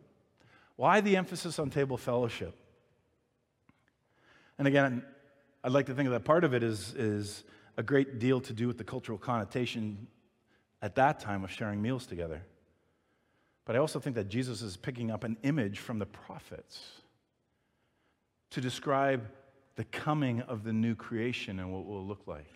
[0.76, 2.56] Why the emphasis on table fellowship?
[4.58, 5.04] And again,
[5.64, 7.44] I'd like to think that part of it is, is
[7.78, 10.08] a great deal to do with the cultural connotation
[10.82, 12.42] at that time of sharing meals together.
[13.66, 16.82] But I also think that Jesus is picking up an image from the prophets
[18.50, 19.28] to describe
[19.76, 22.52] the coming of the new creation and what it will look like.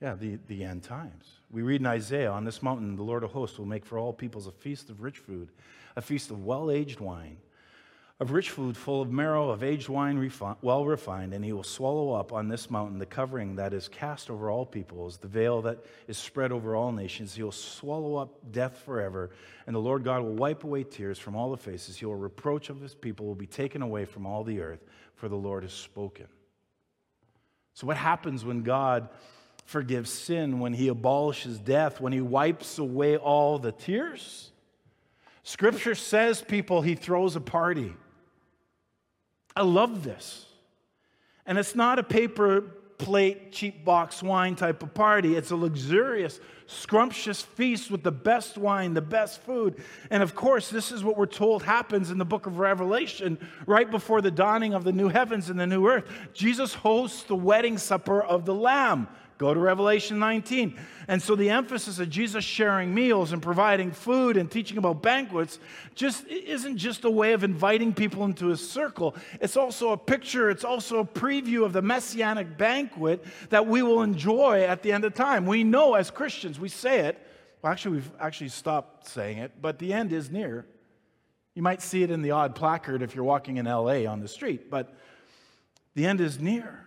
[0.00, 1.26] Yeah, the, the end times.
[1.50, 4.12] We read in Isaiah, on this mountain, the Lord of hosts will make for all
[4.12, 5.50] peoples a feast of rich food,
[5.96, 7.36] a feast of well aged wine
[8.22, 11.64] of rich food full of marrow, of aged wine refi- well refined, and he will
[11.64, 15.60] swallow up on this mountain the covering that is cast over all peoples, the veil
[15.60, 17.34] that is spread over all nations.
[17.34, 19.30] He will swallow up death forever,
[19.66, 21.96] and the Lord God will wipe away tears from all the faces.
[21.96, 24.84] He will reproach of his people will be taken away from all the earth,
[25.16, 26.28] for the Lord has spoken.
[27.74, 29.08] So, what happens when God
[29.64, 34.52] forgives sin, when he abolishes death, when he wipes away all the tears?
[35.42, 37.96] Scripture says, people, he throws a party.
[39.54, 40.46] I love this.
[41.46, 42.64] And it's not a paper
[43.02, 45.34] plate, cheap box wine type of party.
[45.34, 49.82] It's a luxurious, scrumptious feast with the best wine, the best food.
[50.10, 53.90] And of course, this is what we're told happens in the book of Revelation right
[53.90, 56.08] before the dawning of the new heavens and the new earth.
[56.32, 59.08] Jesus hosts the wedding supper of the Lamb.
[59.42, 60.78] Go to Revelation 19.
[61.08, 65.58] And so the emphasis of Jesus sharing meals and providing food and teaching about banquets
[65.96, 69.16] just isn't just a way of inviting people into his circle.
[69.40, 74.02] It's also a picture, it's also a preview of the messianic banquet that we will
[74.02, 75.44] enjoy at the end of time.
[75.44, 77.18] We know as Christians, we say it.
[77.62, 80.66] Well, actually, we've actually stopped saying it, but the end is near.
[81.56, 84.28] You might see it in the odd placard if you're walking in LA on the
[84.28, 84.94] street, but
[85.96, 86.81] the end is near.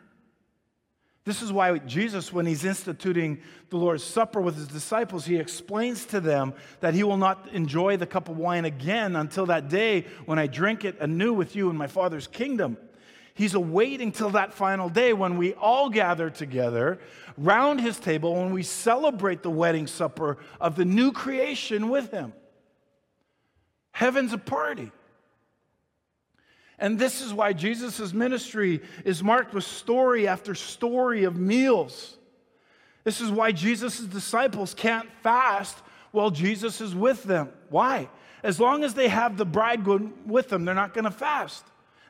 [1.26, 3.40] This is why Jesus, when he's instituting
[3.72, 7.98] the Lord's Supper with his disciples, he explains to them that he will not enjoy
[7.98, 11.72] the cup of wine again until that day when I drink it anew with you
[11.72, 12.78] in my Father's kingdom.
[13.34, 17.00] He's awaiting till that final day when we all gather together
[17.38, 22.34] round his table when we celebrate the wedding supper of the new creation with him.
[23.92, 24.92] Heaven's a party.
[26.78, 32.18] And this is why Jesus' ministry is marked with story after story of meals.
[33.04, 35.78] This is why Jesus' disciples can't fast
[36.12, 37.50] while Jesus is with them.
[37.70, 38.10] Why?
[38.44, 41.64] As long as they have the bridegroom with them, they're not going to fast.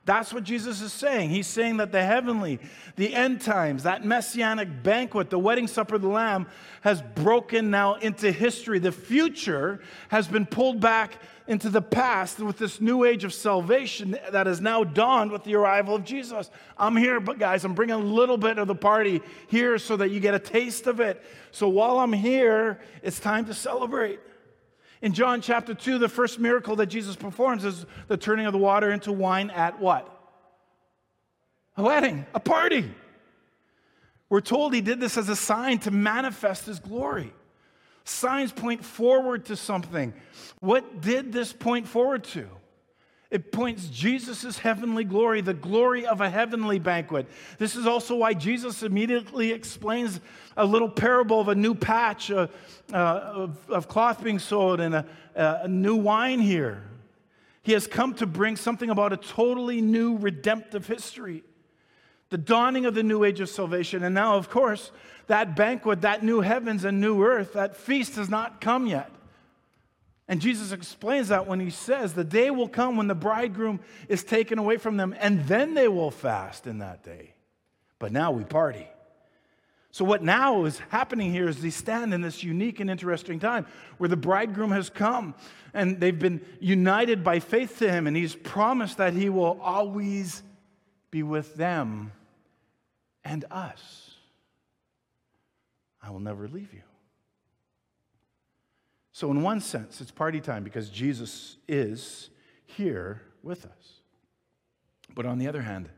[0.06, 1.32] That's what Jesus is saying.
[1.32, 2.60] He's saying that the heavenly,
[2.96, 6.46] the end times, that messianic banquet, the wedding supper of the Lamb,
[6.82, 8.78] has broken now into history.
[8.78, 14.18] The future has been pulled back into the past with this new age of salvation
[14.32, 16.50] that has now dawned with the arrival of Jesus.
[16.78, 20.10] I'm here, but guys, I'm bringing a little bit of the party here so that
[20.10, 21.24] you get a taste of it.
[21.52, 24.20] So while I'm here, it's time to celebrate.
[25.02, 28.58] In John chapter 2, the first miracle that Jesus performs is the turning of the
[28.58, 30.12] water into wine at what?
[31.78, 32.90] A wedding, a party.
[34.30, 37.34] We're told he did this as a sign to manifest his glory.
[38.06, 40.14] Signs point forward to something.
[40.60, 42.48] What did this point forward to?
[43.32, 47.28] It points Jesus' heavenly glory, the glory of a heavenly banquet.
[47.58, 50.22] This is also why Jesus immediately explains
[50.56, 52.48] a little parable of a new patch uh,
[52.94, 56.84] uh, of, of, cloth being sewed and a, a new wine here.
[57.64, 61.44] He has come to bring something about a totally new redemptive history,
[62.30, 64.04] the dawning of the new age of salvation.
[64.04, 64.92] And now, of course,
[65.28, 69.12] that banquet, that new heavens and new earth, that feast has not come yet.
[70.28, 74.24] And Jesus explains that when he says, The day will come when the bridegroom is
[74.24, 77.36] taken away from them, and then they will fast in that day.
[78.00, 78.88] But now we party.
[79.92, 83.66] So, what now is happening here is they stand in this unique and interesting time
[83.98, 85.36] where the bridegroom has come
[85.74, 90.44] and they've been united by faith to him, and he's promised that he will always
[91.12, 92.12] be with them
[93.24, 94.05] and us.
[96.06, 96.82] I will never leave you.
[99.12, 102.30] So, in one sense, it's party time because Jesus is
[102.66, 104.02] here with us.
[105.14, 105.90] But on the other hand,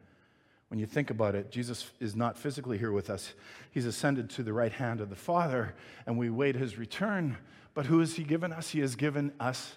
[0.67, 3.33] when you think about it, Jesus is not physically here with us.
[3.71, 5.73] He's ascended to the right hand of the Father,
[6.05, 7.37] and we wait his return.
[7.73, 8.69] But who has he given us?
[8.69, 9.75] He has given us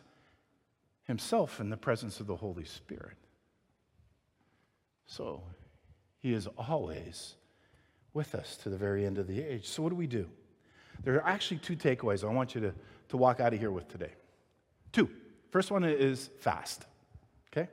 [1.05, 3.17] himself in the presence of the Holy Spirit.
[5.07, 5.43] So,
[6.19, 7.37] he is always
[8.13, 9.67] with us to the very end of the age.
[9.69, 10.27] So, what do we do?
[11.03, 12.75] There are actually two takeaways I want you to,
[13.09, 14.13] to walk out of here with today.
[14.93, 15.09] Two.
[15.51, 16.85] First one is fast.
[17.53, 17.69] Okay?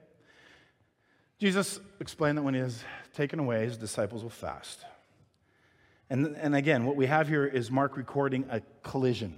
[1.39, 2.83] Jesus explained that when he is
[3.13, 4.85] taken away, his disciples will fast.
[6.09, 9.35] And, and again, what we have here is Mark recording a collision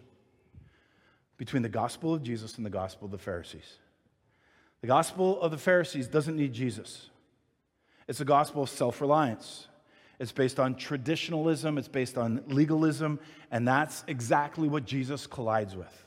[1.37, 3.77] between the gospel of Jesus and the gospel of the Pharisees.
[4.81, 7.09] The gospel of the Pharisees doesn't need Jesus,
[8.07, 9.67] it's a gospel of self reliance.
[10.19, 13.19] It's based on traditionalism, it's based on legalism,
[13.51, 16.05] and that's exactly what Jesus collides with.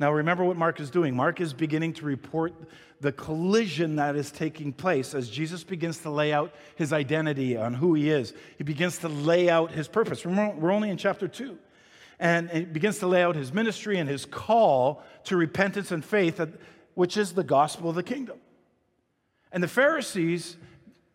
[0.00, 1.14] Now, remember what Mark is doing.
[1.16, 2.54] Mark is beginning to report
[3.00, 7.74] the collision that is taking place as Jesus begins to lay out his identity on
[7.74, 8.32] who he is.
[8.56, 10.24] He begins to lay out his purpose.
[10.24, 11.58] We're only in chapter 2.
[12.20, 16.40] And he begins to lay out his ministry and his call to repentance and faith,
[16.94, 18.38] which is the gospel of the kingdom.
[19.50, 20.56] And the Pharisees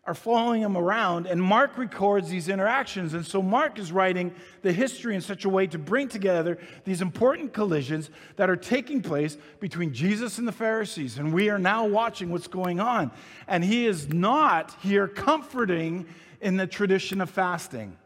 [0.06, 3.14] are following him around, and Mark records these interactions.
[3.14, 7.00] And so Mark is writing the history in such a way to bring together these
[7.00, 11.16] important collisions that are taking place between Jesus and the Pharisees.
[11.16, 13.12] And we are now watching what's going on.
[13.48, 16.06] And he is not here comforting
[16.42, 17.96] in the tradition of fasting.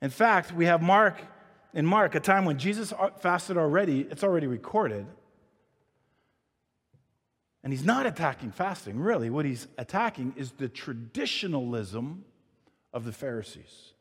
[0.00, 1.20] In fact, we have Mark
[1.76, 5.06] in Mark, a time when Jesus uh, fasted already, it's already recorded.
[7.66, 9.28] And he's not attacking fasting, really.
[9.28, 12.24] What he's attacking is the traditionalism
[12.92, 13.92] of the Pharisees.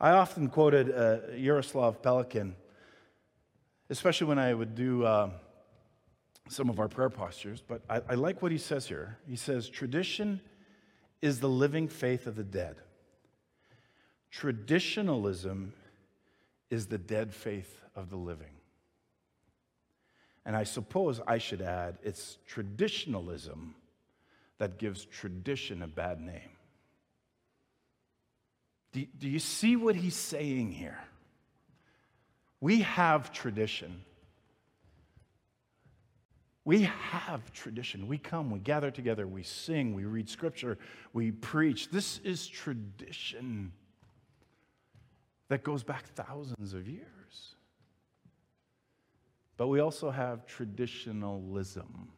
[0.00, 2.54] I often quoted uh, Jaroslav Pelikan,
[3.90, 5.30] especially when I would do uh,
[6.48, 9.18] some of our prayer postures, but I, I like what he says here.
[9.28, 10.40] He says, Tradition
[11.22, 12.74] is the living faith of the dead.
[14.32, 15.74] Traditionalism
[16.70, 18.53] is the dead faith of the living.
[20.46, 23.74] And I suppose I should add it's traditionalism
[24.58, 26.50] that gives tradition a bad name.
[28.92, 30.98] Do, do you see what he's saying here?
[32.60, 34.04] We have tradition.
[36.64, 38.06] We have tradition.
[38.06, 40.78] We come, we gather together, we sing, we read scripture,
[41.12, 41.90] we preach.
[41.90, 43.72] This is tradition
[45.48, 47.08] that goes back thousands of years.
[49.56, 52.08] But we also have traditionalism.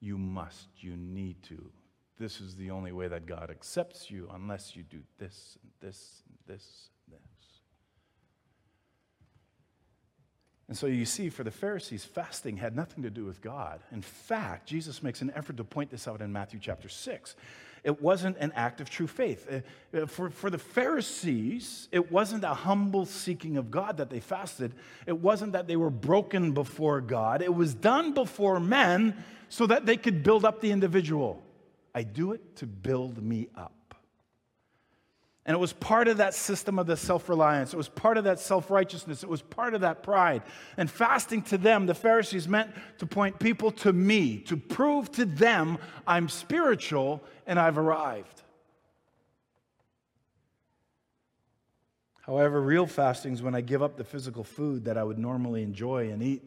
[0.00, 1.70] You must, you need to.
[2.18, 6.22] This is the only way that God accepts you unless you do this and this
[6.26, 7.28] and this and this.
[10.68, 13.80] And so you see, for the Pharisees, fasting had nothing to do with God.
[13.90, 17.36] In fact, Jesus makes an effort to point this out in Matthew chapter 6.
[17.84, 19.46] It wasn't an act of true faith.
[19.50, 24.20] Uh, uh, for, for the Pharisees, it wasn't a humble seeking of God that they
[24.20, 24.74] fasted.
[25.06, 27.42] It wasn't that they were broken before God.
[27.42, 29.16] It was done before men
[29.48, 31.42] so that they could build up the individual.
[31.94, 33.72] I do it to build me up.
[35.48, 37.72] And it was part of that system of the self reliance.
[37.72, 39.22] It was part of that self righteousness.
[39.22, 40.42] It was part of that pride.
[40.76, 45.24] And fasting to them, the Pharisees, meant to point people to me, to prove to
[45.24, 48.42] them I'm spiritual and I've arrived.
[52.20, 55.62] However, real fasting is when I give up the physical food that I would normally
[55.62, 56.46] enjoy and eat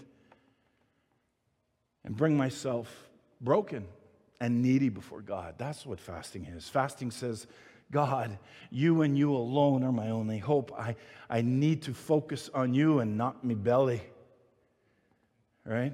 [2.06, 3.10] and bring myself
[3.42, 3.88] broken
[4.40, 5.56] and needy before God.
[5.58, 6.70] That's what fasting is.
[6.70, 7.48] Fasting says,
[7.92, 8.40] God,
[8.70, 10.72] you and you alone are my only hope.
[10.78, 10.96] I,
[11.30, 14.02] I need to focus on you and not me belly.
[15.66, 15.94] Right?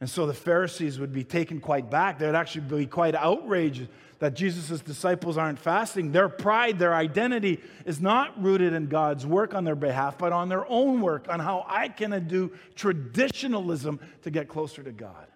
[0.00, 2.18] And so the Pharisees would be taken quite back.
[2.18, 3.86] They'd actually be quite outraged
[4.18, 6.12] that Jesus' disciples aren't fasting.
[6.12, 10.48] Their pride, their identity is not rooted in God's work on their behalf, but on
[10.48, 15.26] their own work, on how I can do traditionalism to get closer to God.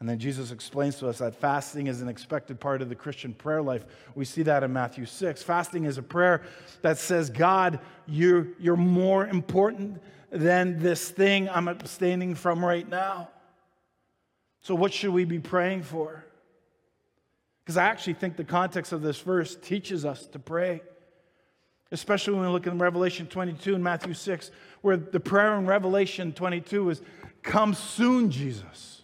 [0.00, 3.34] And then Jesus explains to us that fasting is an expected part of the Christian
[3.34, 3.84] prayer life.
[4.14, 5.42] We see that in Matthew 6.
[5.42, 6.42] Fasting is a prayer
[6.80, 13.28] that says, God, you're, you're more important than this thing I'm abstaining from right now.
[14.62, 16.24] So, what should we be praying for?
[17.62, 20.82] Because I actually think the context of this verse teaches us to pray,
[21.92, 26.32] especially when we look in Revelation 22 and Matthew 6, where the prayer in Revelation
[26.32, 27.02] 22 is,
[27.42, 28.99] Come soon, Jesus.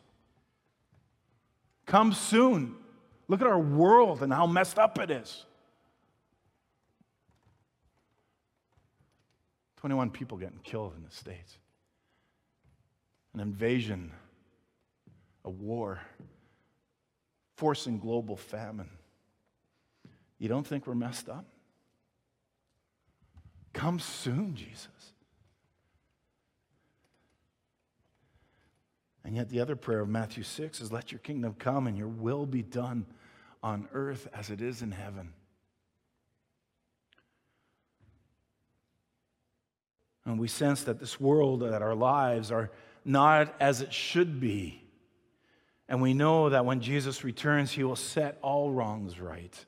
[1.87, 2.74] Come soon.
[3.28, 5.45] Look at our world and how messed up it is.
[9.78, 11.59] 21 people getting killed in the States.
[13.34, 14.11] An invasion,
[15.45, 16.01] a war,
[17.57, 18.91] forcing global famine.
[20.39, 21.45] You don't think we're messed up?
[23.72, 24.89] Come soon, Jesus.
[29.26, 32.06] And yet, the other prayer of Matthew 6 is let your kingdom come and your
[32.06, 33.04] will be done
[33.60, 35.32] on earth as it is in heaven.
[40.24, 42.70] And we sense that this world, that our lives are
[43.04, 44.80] not as it should be.
[45.88, 49.66] And we know that when Jesus returns, he will set all wrongs right.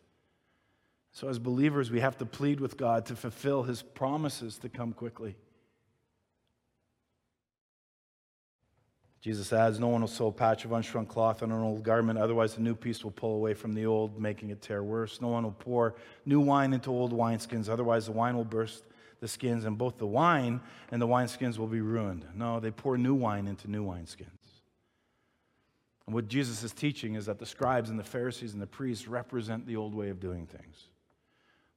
[1.11, 4.93] So, as believers, we have to plead with God to fulfill his promises to come
[4.93, 5.35] quickly.
[9.21, 12.19] Jesus adds, No one will sew a patch of unshrunk cloth on an old garment,
[12.19, 15.21] otherwise the new piece will pull away from the old, making it tear worse.
[15.21, 15.95] No one will pour
[16.25, 18.85] new wine into old wineskins, otherwise the wine will burst
[19.21, 20.61] the skins, and both the wine
[20.93, 22.25] and the wineskins will be ruined.
[22.35, 24.29] No, they pour new wine into new wineskins.
[26.07, 29.09] And what Jesus is teaching is that the scribes and the Pharisees and the priests
[29.09, 30.89] represent the old way of doing things.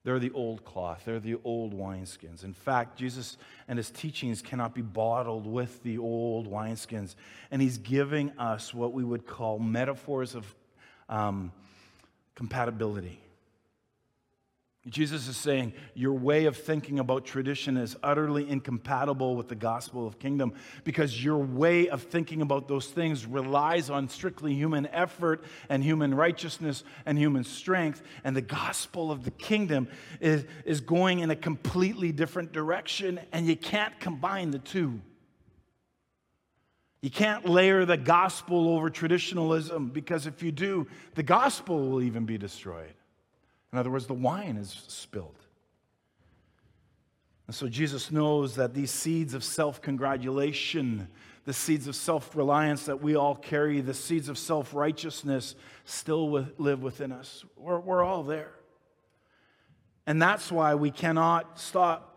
[0.03, 2.43] They're the old cloth, they're the old wineskins.
[2.43, 3.37] In fact, Jesus
[3.67, 7.15] and his teachings cannot be bottled with the old wineskins.
[7.51, 10.55] And he's giving us what we would call metaphors of
[11.07, 11.51] um,
[12.33, 13.21] compatibility.
[14.89, 20.07] Jesus is saying your way of thinking about tradition is utterly incompatible with the gospel
[20.07, 20.53] of kingdom
[20.83, 26.15] because your way of thinking about those things relies on strictly human effort and human
[26.15, 28.01] righteousness and human strength.
[28.23, 29.87] And the gospel of the kingdom
[30.19, 34.99] is, is going in a completely different direction, and you can't combine the two.
[37.03, 42.25] You can't layer the gospel over traditionalism because if you do, the gospel will even
[42.25, 42.93] be destroyed.
[43.71, 45.37] In other words, the wine is spilled.
[47.47, 51.07] And so Jesus knows that these seeds of self congratulation,
[51.45, 55.55] the seeds of self reliance that we all carry, the seeds of self righteousness
[55.85, 57.43] still live within us.
[57.57, 58.53] We're, we're all there.
[60.07, 62.10] And that's why we cannot stop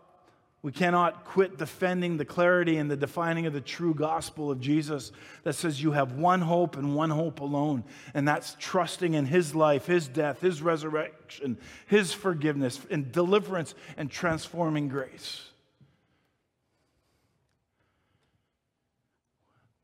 [0.65, 5.11] we cannot quit defending the clarity and the defining of the true gospel of Jesus
[5.43, 7.83] that says you have one hope and one hope alone,
[8.15, 14.09] and that's trusting in His life, His death, His resurrection, His forgiveness, and deliverance and
[14.09, 15.47] transforming grace.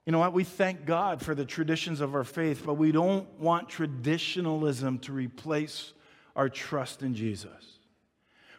[0.07, 0.33] You know what?
[0.33, 5.11] We thank God for the traditions of our faith, but we don't want traditionalism to
[5.11, 5.93] replace
[6.35, 7.80] our trust in Jesus.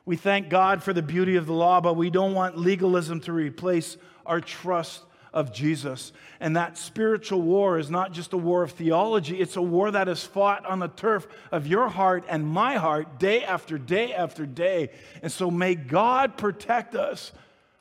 [0.05, 3.33] We thank God for the beauty of the law, but we don't want legalism to
[3.33, 3.97] replace
[4.27, 6.13] our trust of Jesus.
[6.41, 10.09] And that spiritual war is not just a war of theology, it's a war that
[10.09, 14.45] is fought on the turf of your heart and my heart day after day after
[14.45, 14.91] day.
[15.23, 17.33] And so may God protect us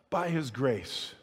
[0.10, 1.14] by his grace.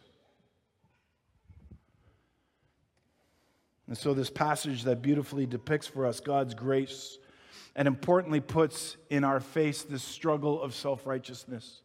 [3.86, 7.16] And so, this passage that beautifully depicts for us God's grace
[7.78, 11.80] and importantly puts in our face this struggle of self righteousness,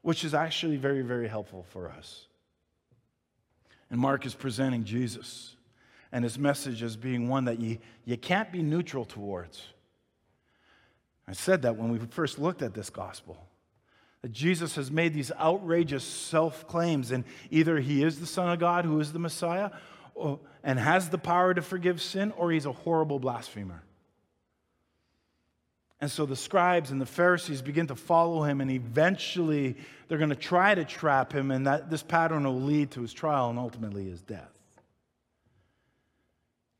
[0.00, 2.28] which is actually very, very helpful for us.
[3.90, 5.56] And Mark is presenting Jesus
[6.12, 9.64] and his message as being one that you, you can't be neutral towards.
[11.26, 13.36] I said that when we first looked at this gospel.
[14.22, 18.60] That Jesus has made these outrageous self claims, and either he is the Son of
[18.60, 19.70] God who is the Messiah
[20.14, 23.82] or, and has the power to forgive sin, or he's a horrible blasphemer.
[26.00, 29.76] And so the scribes and the Pharisees begin to follow him, and eventually
[30.08, 33.14] they're going to try to trap him, and that this pattern will lead to his
[33.14, 34.52] trial and ultimately his death.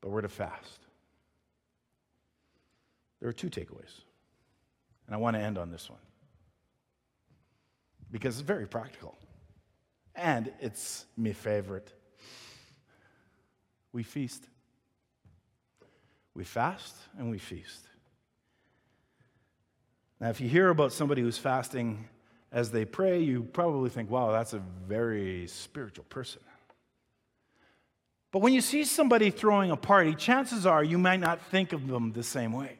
[0.01, 0.79] But we're to fast.
[3.19, 4.01] There are two takeaways,
[5.07, 5.99] and I want to end on this one
[8.11, 9.17] because it's very practical,
[10.15, 11.91] and it's my favorite.
[13.91, 14.47] We feast,
[16.35, 17.87] we fast, and we feast.
[20.19, 22.07] Now, if you hear about somebody who's fasting
[22.51, 26.41] as they pray, you probably think, wow, that's a very spiritual person.
[28.31, 31.87] But when you see somebody throwing a party, chances are you might not think of
[31.87, 32.77] them the same way.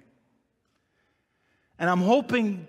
[1.79, 2.67] And I'm hoping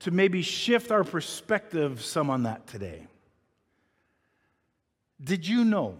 [0.00, 3.06] to maybe shift our perspective some on that today.
[5.22, 5.96] Did you know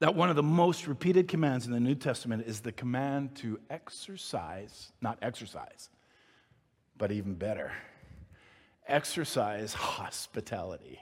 [0.00, 3.58] that one of the most repeated commands in the New Testament is the command to
[3.70, 5.88] exercise, not exercise,
[6.98, 7.72] but even better,
[8.86, 10.98] exercise hospitality.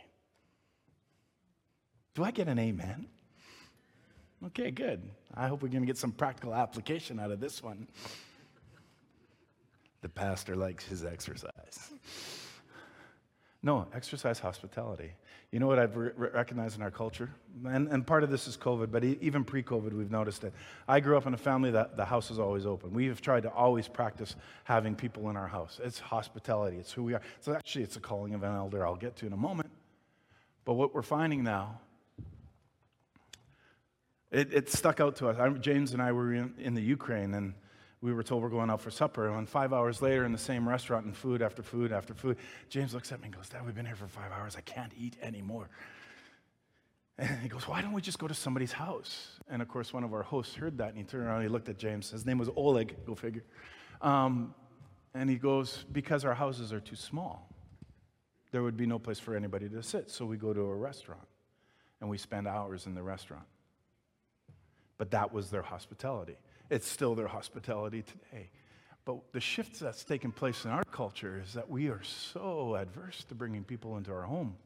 [2.15, 3.07] Do I get an amen?
[4.47, 5.03] Okay, good.
[5.35, 7.89] I hope we're going to get some practical application out of this one.
[10.03, 11.91] The pastor likes his exercise.
[13.63, 15.13] No, exercise hospitality.
[15.57, 17.31] You know what I've re- recognized in our culture?
[17.65, 20.53] And, and part of this is COVID, but even pre COVID, we've noticed it.
[20.87, 22.93] I grew up in a family that the house is always open.
[22.93, 25.81] We have tried to always practice having people in our house.
[25.83, 27.23] It's hospitality, it's who we are.
[27.41, 29.71] So actually, it's a calling of an elder I'll get to in a moment.
[30.67, 31.81] But what we're finding now,
[34.31, 35.39] it, it stuck out to us.
[35.39, 37.55] I, James and I were in, in the Ukraine, and
[38.07, 39.29] we were told we're going out for supper.
[39.37, 42.37] And five hours later, in the same restaurant, and food after food after food,
[42.69, 44.55] James looks at me and goes, Dad, we've been here for five hours.
[44.55, 45.69] I can't eat anymore.
[47.19, 49.41] And he goes, Why don't we just go to somebody's house?
[49.51, 51.49] And of course, one of our hosts heard that and he turned around and he
[51.49, 52.11] looked at James.
[52.11, 53.43] His name was Oleg, go figure.
[54.01, 54.55] Um,
[55.13, 57.49] and he goes, Because our houses are too small,
[58.53, 60.11] there would be no place for anybody to sit.
[60.11, 61.27] So we go to a restaurant
[62.01, 63.47] and we spend hours in the restaurant.
[64.97, 66.37] But that was their hospitality.
[66.71, 68.51] It's still their hospitality today.
[69.05, 73.25] But the shift that's taken place in our culture is that we are so adverse
[73.29, 74.57] to bringing people into our home.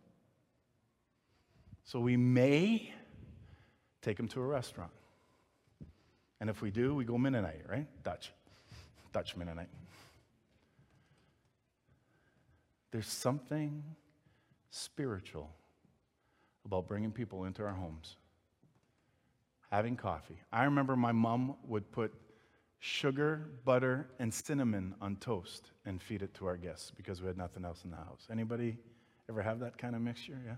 [1.85, 2.93] So we may
[4.01, 4.93] take them to a restaurant.
[6.41, 7.87] And if we do, we go Mennonite, right?
[8.03, 8.33] Dutch.
[9.13, 9.69] Dutch Mennonite.
[12.93, 13.83] There's something
[14.71, 15.51] spiritual
[16.65, 18.17] about bringing people into our homes
[19.71, 20.41] having coffee.
[20.53, 22.13] I remember my mom would put
[22.81, 27.37] sugar, butter, and cinnamon on toast and feed it to our guests because we had
[27.37, 28.27] nothing else in the house.
[28.31, 28.79] Anybody
[29.29, 30.39] ever have that kind of mixture?
[30.45, 30.57] Yeah.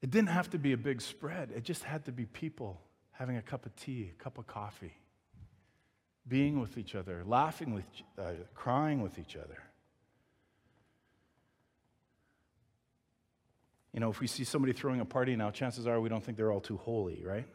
[0.00, 1.50] It didn't have to be a big spread.
[1.54, 4.94] It just had to be people having a cup of tea, a cup of coffee,
[6.28, 7.84] being with each other, laughing with,
[8.18, 9.58] uh, crying with each other.
[13.94, 16.36] You know, if we see somebody throwing a party now, chances are we don't think
[16.36, 17.46] they're all too holy, right?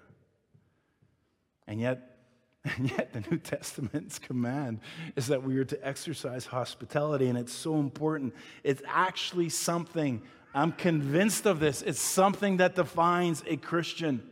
[1.68, 2.16] And yet,
[2.64, 4.80] and yet the New Testament's command
[5.18, 8.34] is that we are to exercise hospitality, and it's so important.
[8.64, 10.22] It's actually something,
[10.56, 14.24] I'm convinced of this, it's something that defines a Christian.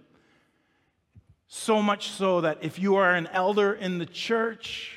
[1.49, 4.95] So much so that if you are an elder in the church,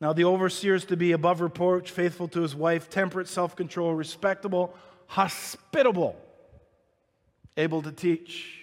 [0.00, 3.94] now the overseer is to be above reproach, faithful to his wife, temperate, self control,
[3.94, 4.74] respectable
[5.06, 6.16] hospitable,
[7.56, 8.60] able to teach.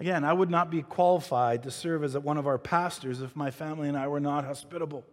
[0.00, 3.50] Again, I would not be qualified to serve as one of our pastors if my
[3.50, 5.04] family and I were not hospitable.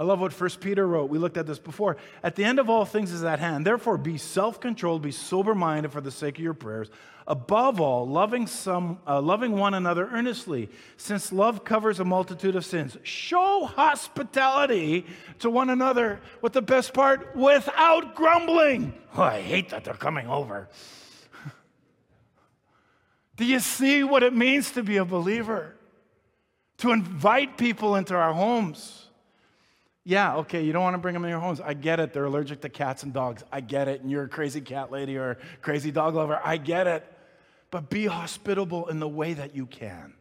[0.00, 1.10] I love what 1 Peter wrote.
[1.10, 1.98] We looked at this before.
[2.22, 3.66] At the end of all things is at hand.
[3.66, 6.90] Therefore, be self controlled, be sober minded for the sake of your prayers.
[7.26, 12.64] Above all, loving, some, uh, loving one another earnestly, since love covers a multitude of
[12.64, 12.96] sins.
[13.02, 15.04] Show hospitality
[15.40, 18.94] to one another with the best part, without grumbling.
[19.14, 20.70] Oh, I hate that they're coming over.
[23.36, 25.76] Do you see what it means to be a believer?
[26.78, 28.99] To invite people into our homes
[30.04, 31.60] yeah, okay, you don't want to bring them in your homes.
[31.60, 32.12] I get it.
[32.12, 33.44] They're allergic to cats and dogs.
[33.52, 34.00] I get it.
[34.00, 36.40] And you're a crazy cat lady or crazy dog lover.
[36.42, 37.06] I get it.
[37.70, 40.14] but be hospitable in the way that you can.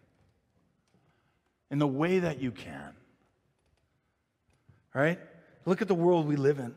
[1.71, 2.93] In the way that you can.
[4.93, 5.19] Right?
[5.65, 6.75] Look at the world we live in.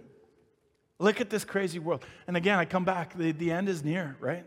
[0.98, 2.04] Look at this crazy world.
[2.26, 4.46] And again, I come back, the, the end is near, right?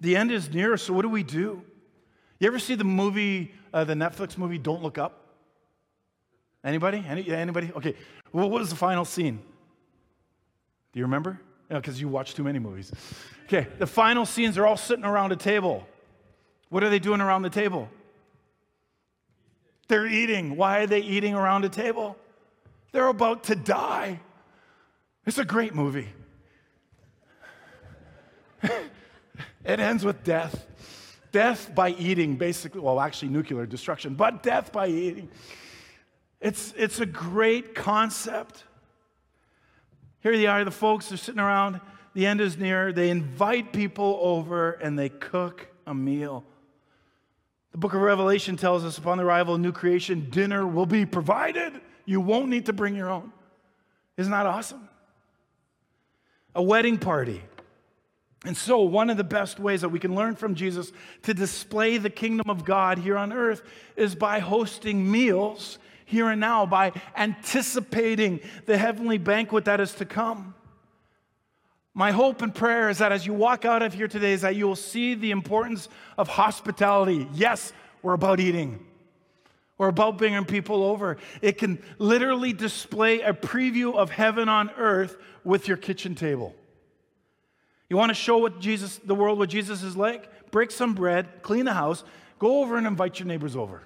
[0.00, 1.62] The end is near, so what do we do?
[2.40, 5.23] You ever see the movie, uh, the Netflix movie, Don't Look Up?
[6.64, 7.04] Anybody?
[7.06, 7.70] Any, anybody?
[7.76, 7.94] Okay.
[8.32, 9.36] Well, what was the final scene?
[10.92, 11.38] Do you remember?
[11.68, 12.90] Because you watch too many movies.
[13.44, 15.86] Okay, the final scenes are all sitting around a table.
[16.70, 17.88] What are they doing around the table?
[19.88, 20.56] They're eating.
[20.56, 22.16] Why are they eating around a table?
[22.92, 24.20] They're about to die.
[25.26, 26.08] It's a great movie.
[28.62, 30.66] it ends with death.
[31.32, 35.28] Death by eating, basically, well, actually, nuclear destruction, but death by eating.
[36.44, 38.64] It's, it's a great concept.
[40.20, 41.80] Here they are, the folks are sitting around,
[42.12, 42.92] the end is near.
[42.92, 46.44] They invite people over and they cook a meal.
[47.72, 51.06] The book of Revelation tells us upon the arrival of new creation, dinner will be
[51.06, 51.80] provided.
[52.04, 53.32] You won't need to bring your own.
[54.18, 54.86] Isn't that awesome?
[56.54, 57.42] A wedding party.
[58.44, 60.92] And so, one of the best ways that we can learn from Jesus
[61.22, 63.62] to display the kingdom of God here on earth
[63.96, 70.04] is by hosting meals here and now, by anticipating the heavenly banquet that is to
[70.04, 70.54] come.
[71.94, 74.56] My hope and prayer is that as you walk out of here today, is that
[74.56, 75.88] you will see the importance
[76.18, 77.28] of hospitality.
[77.32, 78.84] Yes, we're about eating.
[79.78, 81.16] We're about bringing people over.
[81.40, 86.54] It can literally display a preview of heaven on earth with your kitchen table.
[87.88, 90.50] You want to show what Jesus, the world what Jesus is like?
[90.50, 92.02] Break some bread, clean the house,
[92.38, 93.82] go over and invite your neighbors over.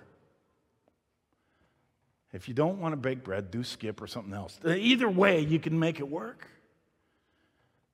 [2.32, 4.58] If you don't want to bake bread, do skip or something else.
[4.64, 6.46] Uh, either way, you can make it work.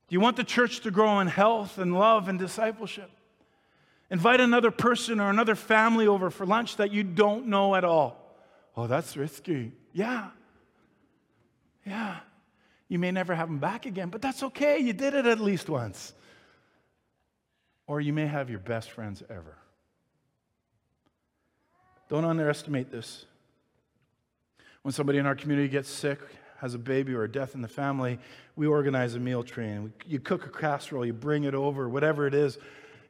[0.08, 3.10] Do you want the church to grow in health and love and discipleship?
[4.10, 8.36] Invite another person or another family over for lunch that you don't know at all.
[8.76, 9.72] Oh, that's risky.
[9.92, 10.28] Yeah.
[11.86, 12.16] Yeah.
[12.88, 14.78] You may never have them back again, but that's okay.
[14.78, 16.12] You did it at least once.
[17.86, 19.56] Or you may have your best friends ever.
[22.08, 23.24] Don't underestimate this.
[24.84, 26.18] When somebody in our community gets sick,
[26.58, 28.18] has a baby or a death in the family,
[28.54, 29.94] we organize a meal train.
[30.06, 32.58] You cook a casserole, you bring it over, whatever it is.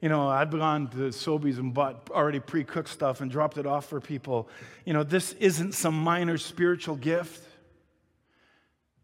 [0.01, 3.67] You know, I've gone to Sobeys and bought already pre cooked stuff and dropped it
[3.67, 4.49] off for people.
[4.85, 7.45] You know, this isn't some minor spiritual gift.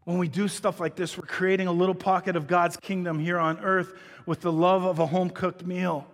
[0.05, 3.37] When we do stuff like this, we're creating a little pocket of God's kingdom here
[3.37, 3.91] on earth
[4.25, 6.07] with the love of a home cooked meal.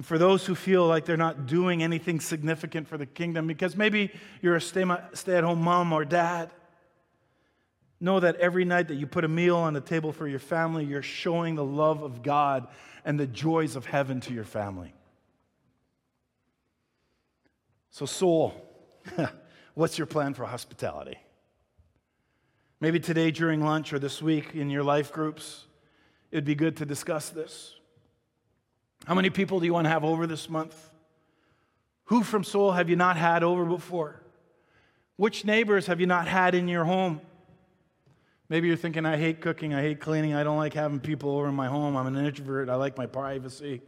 [0.00, 3.76] And for those who feel like they're not doing anything significant for the kingdom, because
[3.76, 6.50] maybe you're a stay at home mom or dad,
[8.00, 10.86] know that every night that you put a meal on the table for your family,
[10.86, 12.66] you're showing the love of God
[13.04, 14.94] and the joys of heaven to your family.
[17.90, 18.54] So, soul,
[19.74, 21.18] what's your plan for hospitality?
[22.80, 25.66] Maybe today during lunch or this week in your life groups,
[26.30, 27.74] it'd be good to discuss this.
[29.06, 30.90] How many people do you want to have over this month?
[32.04, 34.20] Who from Soul have you not had over before?
[35.16, 37.20] Which neighbors have you not had in your home?
[38.48, 41.46] Maybe you're thinking, I hate cooking, I hate cleaning, I don't like having people over
[41.48, 43.80] in my home, I'm an introvert, I like my privacy.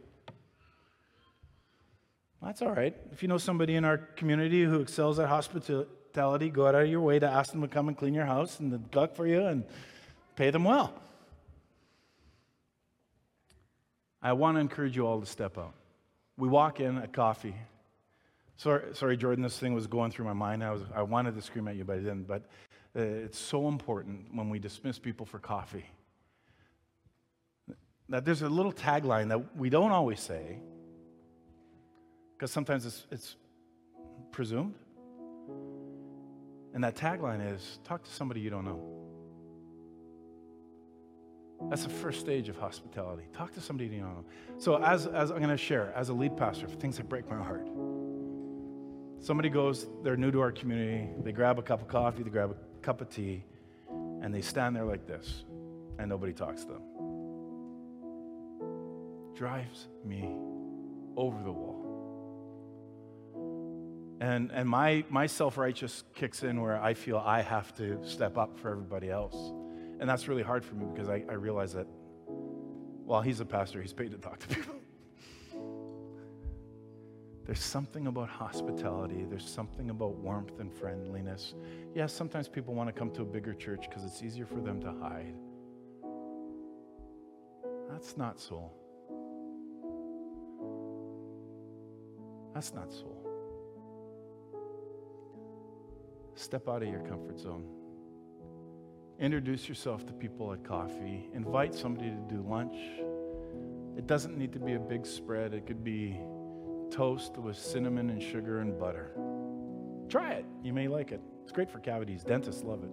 [2.41, 2.95] That's all right.
[3.11, 7.01] If you know somebody in our community who excels at hospitality, go out of your
[7.01, 9.63] way to ask them to come and clean your house and cook for you and
[10.35, 10.93] pay them well.
[14.23, 15.73] I want to encourage you all to step out.
[16.37, 17.55] We walk in at coffee.
[18.57, 20.63] Sorry, sorry, Jordan, this thing was going through my mind.
[20.63, 22.27] I, was, I wanted to scream at you, but I didn't.
[22.27, 22.43] But
[22.95, 25.85] uh, it's so important when we dismiss people for coffee
[28.09, 30.59] that there's a little tagline that we don't always say,
[32.35, 33.35] because sometimes it's, it's
[34.31, 34.75] presumed.
[36.73, 39.02] And that tagline is talk to somebody you don't know.
[41.69, 43.23] That's the first stage of hospitality.
[43.33, 44.25] Talk to somebody you know.
[44.57, 47.37] So, as, as I'm going to share, as a lead pastor, things that break my
[47.37, 47.67] heart.
[49.19, 52.51] Somebody goes, they're new to our community, they grab a cup of coffee, they grab
[52.51, 53.43] a cup of tea,
[54.21, 55.45] and they stand there like this,
[55.97, 56.81] and nobody talks to them.
[59.33, 60.29] Drives me
[61.15, 61.83] over the wall.
[64.19, 68.37] And, and my, my self righteous kicks in where I feel I have to step
[68.37, 69.35] up for everybody else.
[70.03, 71.87] And that's really hard for me because I, I realize that
[73.05, 74.75] while he's a pastor, he's paid to talk to people.
[77.45, 79.25] There's something about hospitality.
[79.29, 81.53] There's something about warmth and friendliness.
[81.95, 84.81] Yes, sometimes people want to come to a bigger church because it's easier for them
[84.81, 85.35] to hide.
[87.89, 88.73] That's not soul.
[92.53, 93.25] That's not soul.
[96.35, 97.82] Step out of your comfort zone.
[99.19, 101.29] Introduce yourself to people at coffee.
[101.33, 102.75] Invite somebody to do lunch.
[103.97, 106.19] It doesn't need to be a big spread, it could be
[106.89, 109.11] toast with cinnamon and sugar and butter.
[110.09, 110.45] Try it.
[110.63, 111.21] You may like it.
[111.43, 112.23] It's great for cavities.
[112.23, 112.89] Dentists love it.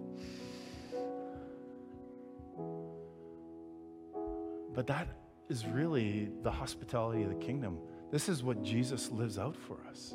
[4.73, 5.07] But that
[5.49, 7.77] is really the hospitality of the kingdom.
[8.11, 10.13] This is what Jesus lives out for us.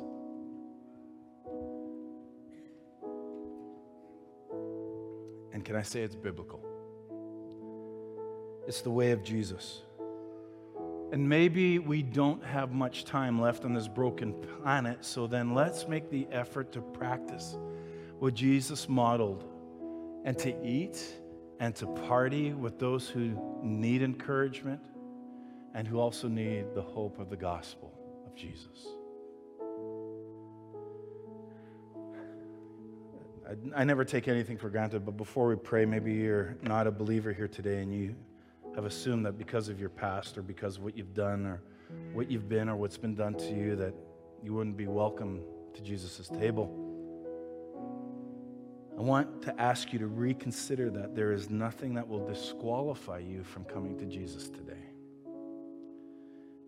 [5.57, 6.63] And can I say it's biblical?
[8.67, 9.81] It's the way of Jesus.
[11.11, 15.87] And maybe we don't have much time left on this broken planet, so then let's
[15.87, 17.57] make the effort to practice
[18.19, 19.45] what Jesus modeled
[20.25, 21.03] and to eat
[21.59, 24.81] and to party with those who need encouragement
[25.73, 27.91] and who also need the hope of the gospel
[28.27, 28.85] of Jesus.
[33.47, 36.91] I, I, never take anything for granted, but before we pray, maybe you're not a
[36.91, 38.15] believer here today and you
[38.75, 41.61] have assumed that because of your past or because of what you've done or
[42.13, 43.93] what you've been or what's been done to you, that
[44.43, 45.41] you wouldn't be welcome
[45.73, 46.83] to Jesus' table.
[48.97, 53.43] I want to ask you to reconsider that there is nothing that will disqualify you
[53.43, 54.87] from coming to Jesus today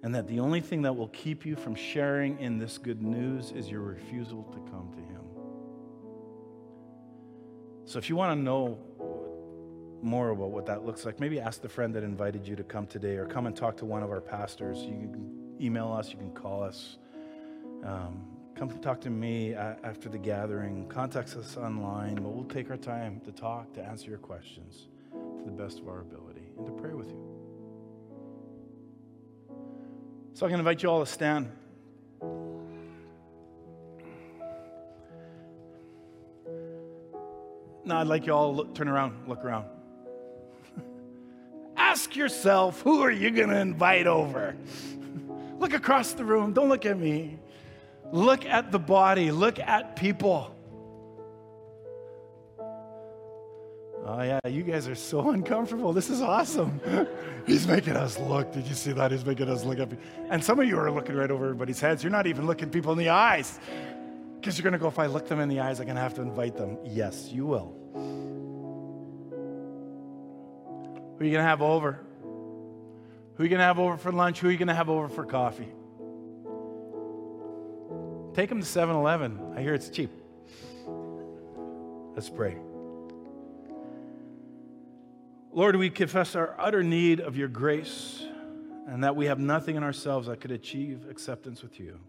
[0.04, 3.52] and that the only thing that will keep you from sharing in this good news
[3.52, 5.29] is your refusal to come to Him.
[7.90, 8.78] So, if you want to know
[10.04, 12.86] more about what that looks like, maybe ask the friend that invited you to come
[12.86, 14.78] today or come and talk to one of our pastors.
[14.84, 17.00] You can email us, you can call us.
[17.84, 20.88] Um, come talk to me after the gathering.
[20.88, 25.44] Contact us online, but we'll take our time to talk, to answer your questions to
[25.44, 27.20] the best of our ability, and to pray with you.
[30.36, 31.52] So I can invite you all to stand.
[37.92, 39.66] I'd like you all to look, turn around, look around.
[41.78, 44.56] Ask yourself, who are you going to invite over?
[45.60, 46.54] look across the room.
[46.54, 47.40] Don't look at me.
[48.12, 49.32] Look at the body.
[49.32, 50.56] Look at people.
[54.06, 55.94] Oh, yeah, you guys are so uncomfortable.
[55.94, 56.82] This is awesome.
[57.46, 58.52] He's making us look.
[58.52, 59.12] Did you see that?
[59.12, 59.90] He's making us look up.
[60.30, 62.04] And some of you are looking right over everybody's heads.
[62.04, 63.60] You're not even looking people in the eyes.
[64.40, 66.02] Because you're going to go, if I look them in the eyes, I'm going to
[66.02, 66.78] have to invite them.
[66.86, 67.76] Yes, you will.
[71.18, 72.00] Who are you going to have over?
[73.36, 74.40] Who are you going to have over for lunch?
[74.40, 75.68] Who are you going to have over for coffee?
[78.34, 79.54] Take them to 7 Eleven.
[79.58, 80.12] I hear it's cheap.
[82.16, 82.56] Let's pray.
[85.52, 88.24] Lord, we confess our utter need of your grace
[88.88, 92.00] and that we have nothing in ourselves that could achieve acceptance with you.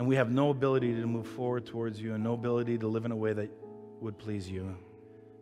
[0.00, 3.04] And we have no ability to move forward towards you and no ability to live
[3.04, 3.50] in a way that
[4.00, 4.74] would please you.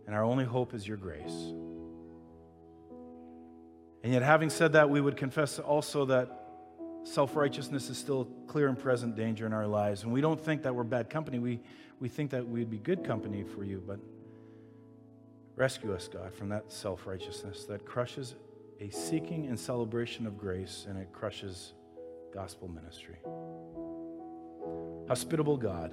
[0.04, 1.54] And our only hope is your grace.
[4.02, 6.28] And yet, having said that, we would confess also that
[7.04, 10.02] self righteousness is still a clear and present danger in our lives.
[10.02, 11.38] And we don't think that we're bad company.
[11.38, 11.60] We,
[12.00, 14.00] we think that we'd be good company for you, but
[15.58, 18.36] Rescue us, God, from that self righteousness that crushes
[18.80, 21.72] a seeking and celebration of grace and it crushes
[22.32, 23.16] gospel ministry.
[25.08, 25.92] Hospitable God,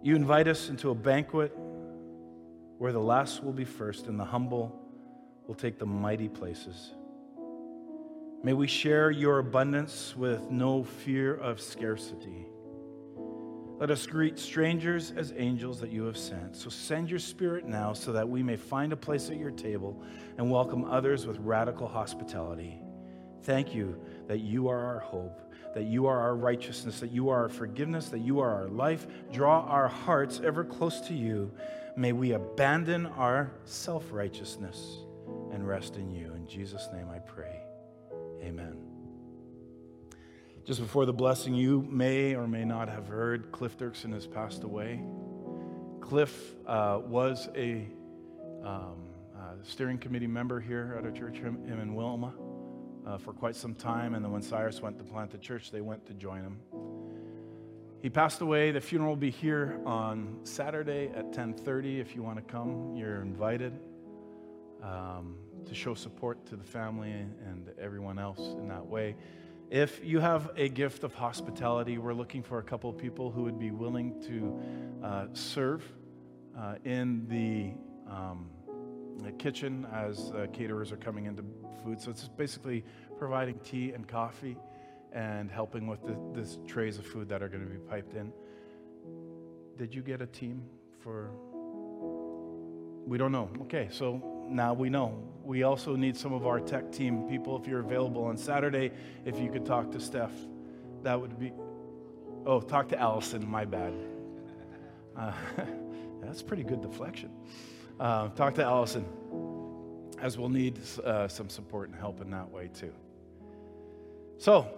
[0.00, 1.52] you invite us into a banquet
[2.78, 4.80] where the last will be first and the humble
[5.48, 6.94] will take the mighty places.
[8.44, 12.46] May we share your abundance with no fear of scarcity.
[13.78, 16.54] Let us greet strangers as angels that you have sent.
[16.54, 20.00] So send your spirit now so that we may find a place at your table
[20.38, 22.80] and welcome others with radical hospitality.
[23.42, 25.45] Thank you that you are our hope,
[25.76, 29.06] that you are our righteousness, that you are our forgiveness, that you are our life.
[29.30, 31.52] Draw our hearts ever close to you.
[31.98, 35.00] May we abandon our self righteousness
[35.52, 36.32] and rest in you.
[36.32, 37.60] In Jesus' name I pray.
[38.42, 38.78] Amen.
[40.64, 44.64] Just before the blessing, you may or may not have heard Cliff Dirksen has passed
[44.64, 45.02] away.
[46.00, 47.86] Cliff uh, was a
[48.64, 52.32] um, uh, steering committee member here at our church, him, him and Wilma,
[53.06, 54.14] uh, for quite some time.
[54.14, 56.58] And then when Cyrus went to plant the church, they went to join him.
[58.02, 58.70] He passed away.
[58.72, 61.98] The funeral will be here on Saturday at 10:30.
[62.00, 63.72] If you want to come, you're invited
[64.82, 69.16] um, to show support to the family and everyone else in that way.
[69.70, 73.42] If you have a gift of hospitality, we're looking for a couple of people who
[73.42, 75.82] would be willing to uh, serve
[76.56, 77.72] uh, in the
[78.08, 78.48] um,
[79.38, 81.44] kitchen as uh, caterers are coming into
[81.84, 82.00] food.
[82.00, 82.84] So it's basically
[83.18, 84.56] providing tea and coffee
[85.12, 88.32] and helping with the, this trays of food that are going to be piped in.
[89.76, 90.62] Did you get a team
[91.00, 91.30] for?
[93.06, 93.50] We don't know.
[93.62, 95.22] Okay, so now we know.
[95.44, 97.56] We also need some of our tech team people.
[97.56, 98.90] If you're available on Saturday,
[99.24, 100.32] if you could talk to Steph,
[101.02, 101.52] that would be.
[102.44, 103.48] Oh, talk to Allison.
[103.48, 103.92] My bad.
[105.16, 105.32] Uh,
[106.22, 107.30] that's pretty good deflection.
[107.98, 109.06] Uh, talk to Allison,
[110.20, 112.92] as we'll need uh, some support and help in that way too.
[114.36, 114.68] So,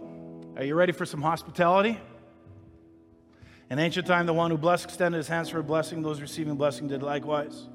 [0.56, 1.98] are you ready for some hospitality?
[3.70, 6.00] In ancient time, the one who blessed extended his hands for a blessing.
[6.00, 7.66] Those receiving blessing did likewise.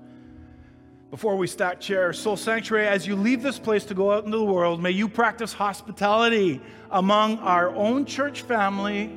[1.11, 4.37] Before we stack chairs, Soul Sanctuary, as you leave this place to go out into
[4.37, 9.11] the world, may you practice hospitality among our own church family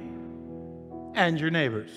[1.15, 1.91] and your neighbors.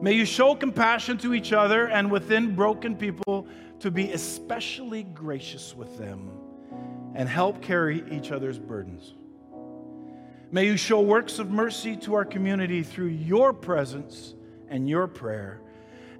[0.00, 3.46] May you show compassion to each other and within broken people
[3.80, 6.30] to be especially gracious with them
[7.14, 9.14] and help carry each other's burdens.
[10.50, 14.34] May you show works of mercy to our community through your presence
[14.68, 15.60] and your prayer.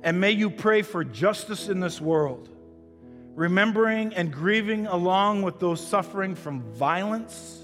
[0.03, 2.49] And may you pray for justice in this world,
[3.35, 7.61] remembering and grieving along with those suffering from violence,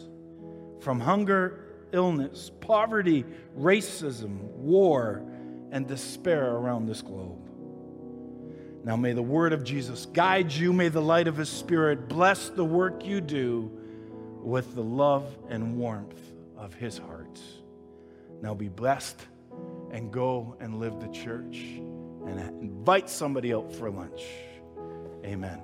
[0.80, 3.24] from hunger, illness, poverty,
[3.58, 5.22] racism, war,
[5.72, 7.48] and despair around this globe.
[8.84, 10.72] Now may the word of Jesus guide you.
[10.72, 13.70] May the light of his spirit bless the work you do
[14.42, 16.20] with the love and warmth
[16.56, 17.40] of his heart.
[18.40, 19.20] Now be blessed
[19.92, 21.58] and go and live the church
[22.26, 24.22] and invite somebody out for lunch.
[25.24, 25.60] Amen.